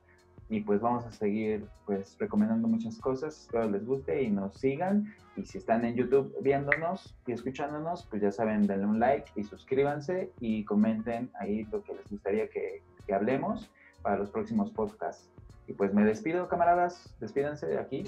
[0.50, 5.06] y pues vamos a seguir pues recomendando muchas cosas, espero les guste y nos sigan
[5.36, 9.44] y si están en YouTube viéndonos y escuchándonos, pues ya saben, denle un like y
[9.44, 13.70] suscríbanse y comenten ahí lo que les gustaría que, que hablemos
[14.02, 15.30] para los próximos podcasts.
[15.66, 18.04] Y pues me despido, camaradas, despídense de aquí.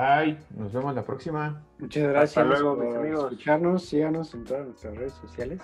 [0.00, 1.60] Ay, nos vemos la próxima.
[1.80, 3.32] Muchas gracias luego, por mis amigos.
[3.32, 3.84] escucharnos.
[3.84, 5.60] Síganos en todas nuestras redes sociales.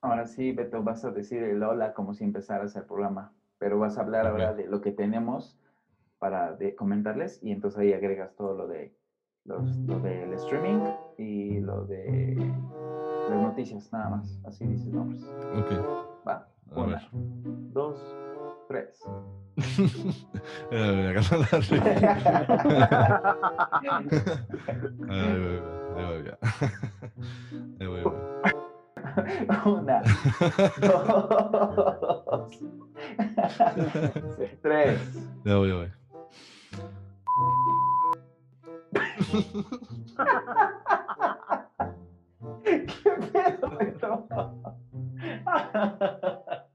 [0.00, 3.98] Ahora sí, Beto, vas a decir el hola como si empezaras el programa, pero vas
[3.98, 5.58] a hablar ahora de lo que tenemos
[6.18, 8.92] para de- comentarles y entonces ahí agregas todo lo de
[9.44, 10.80] los, lo del streaming
[11.16, 12.52] y lo de
[13.28, 14.38] las noticias, nada más.
[14.46, 15.22] Así dices nombres.
[15.54, 15.70] Ok.
[16.26, 16.48] Va.
[16.74, 17.08] A Una, ver.
[17.72, 17.96] dos,
[18.68, 19.04] tres.
[29.64, 30.02] Una,
[30.80, 32.58] dos,
[34.62, 35.00] tres.
[35.44, 35.90] Ya voy, ya voy.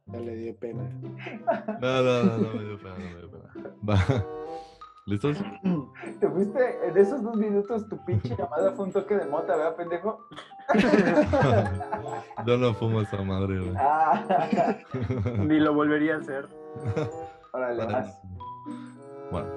[0.06, 0.84] Ya le dio pena.
[1.82, 3.50] No, no, no, no me dio pena, no me dio pena.
[3.88, 4.26] Va.
[5.06, 5.38] ¿Listos?
[6.20, 9.76] Te fuiste en esos dos minutos, tu pinche llamada fue un toque de mota, ¿verdad,
[9.76, 10.26] pendejo?
[12.46, 13.74] Yo no fumo esa madre, güey.
[13.78, 14.78] Ah,
[15.40, 16.48] Ni lo volvería a hacer.
[17.52, 18.22] órale, más.
[19.30, 19.50] Bueno.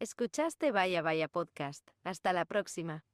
[0.00, 1.88] Escuchaste Vaya Vaya Podcast.
[2.02, 3.04] Hasta la próxima.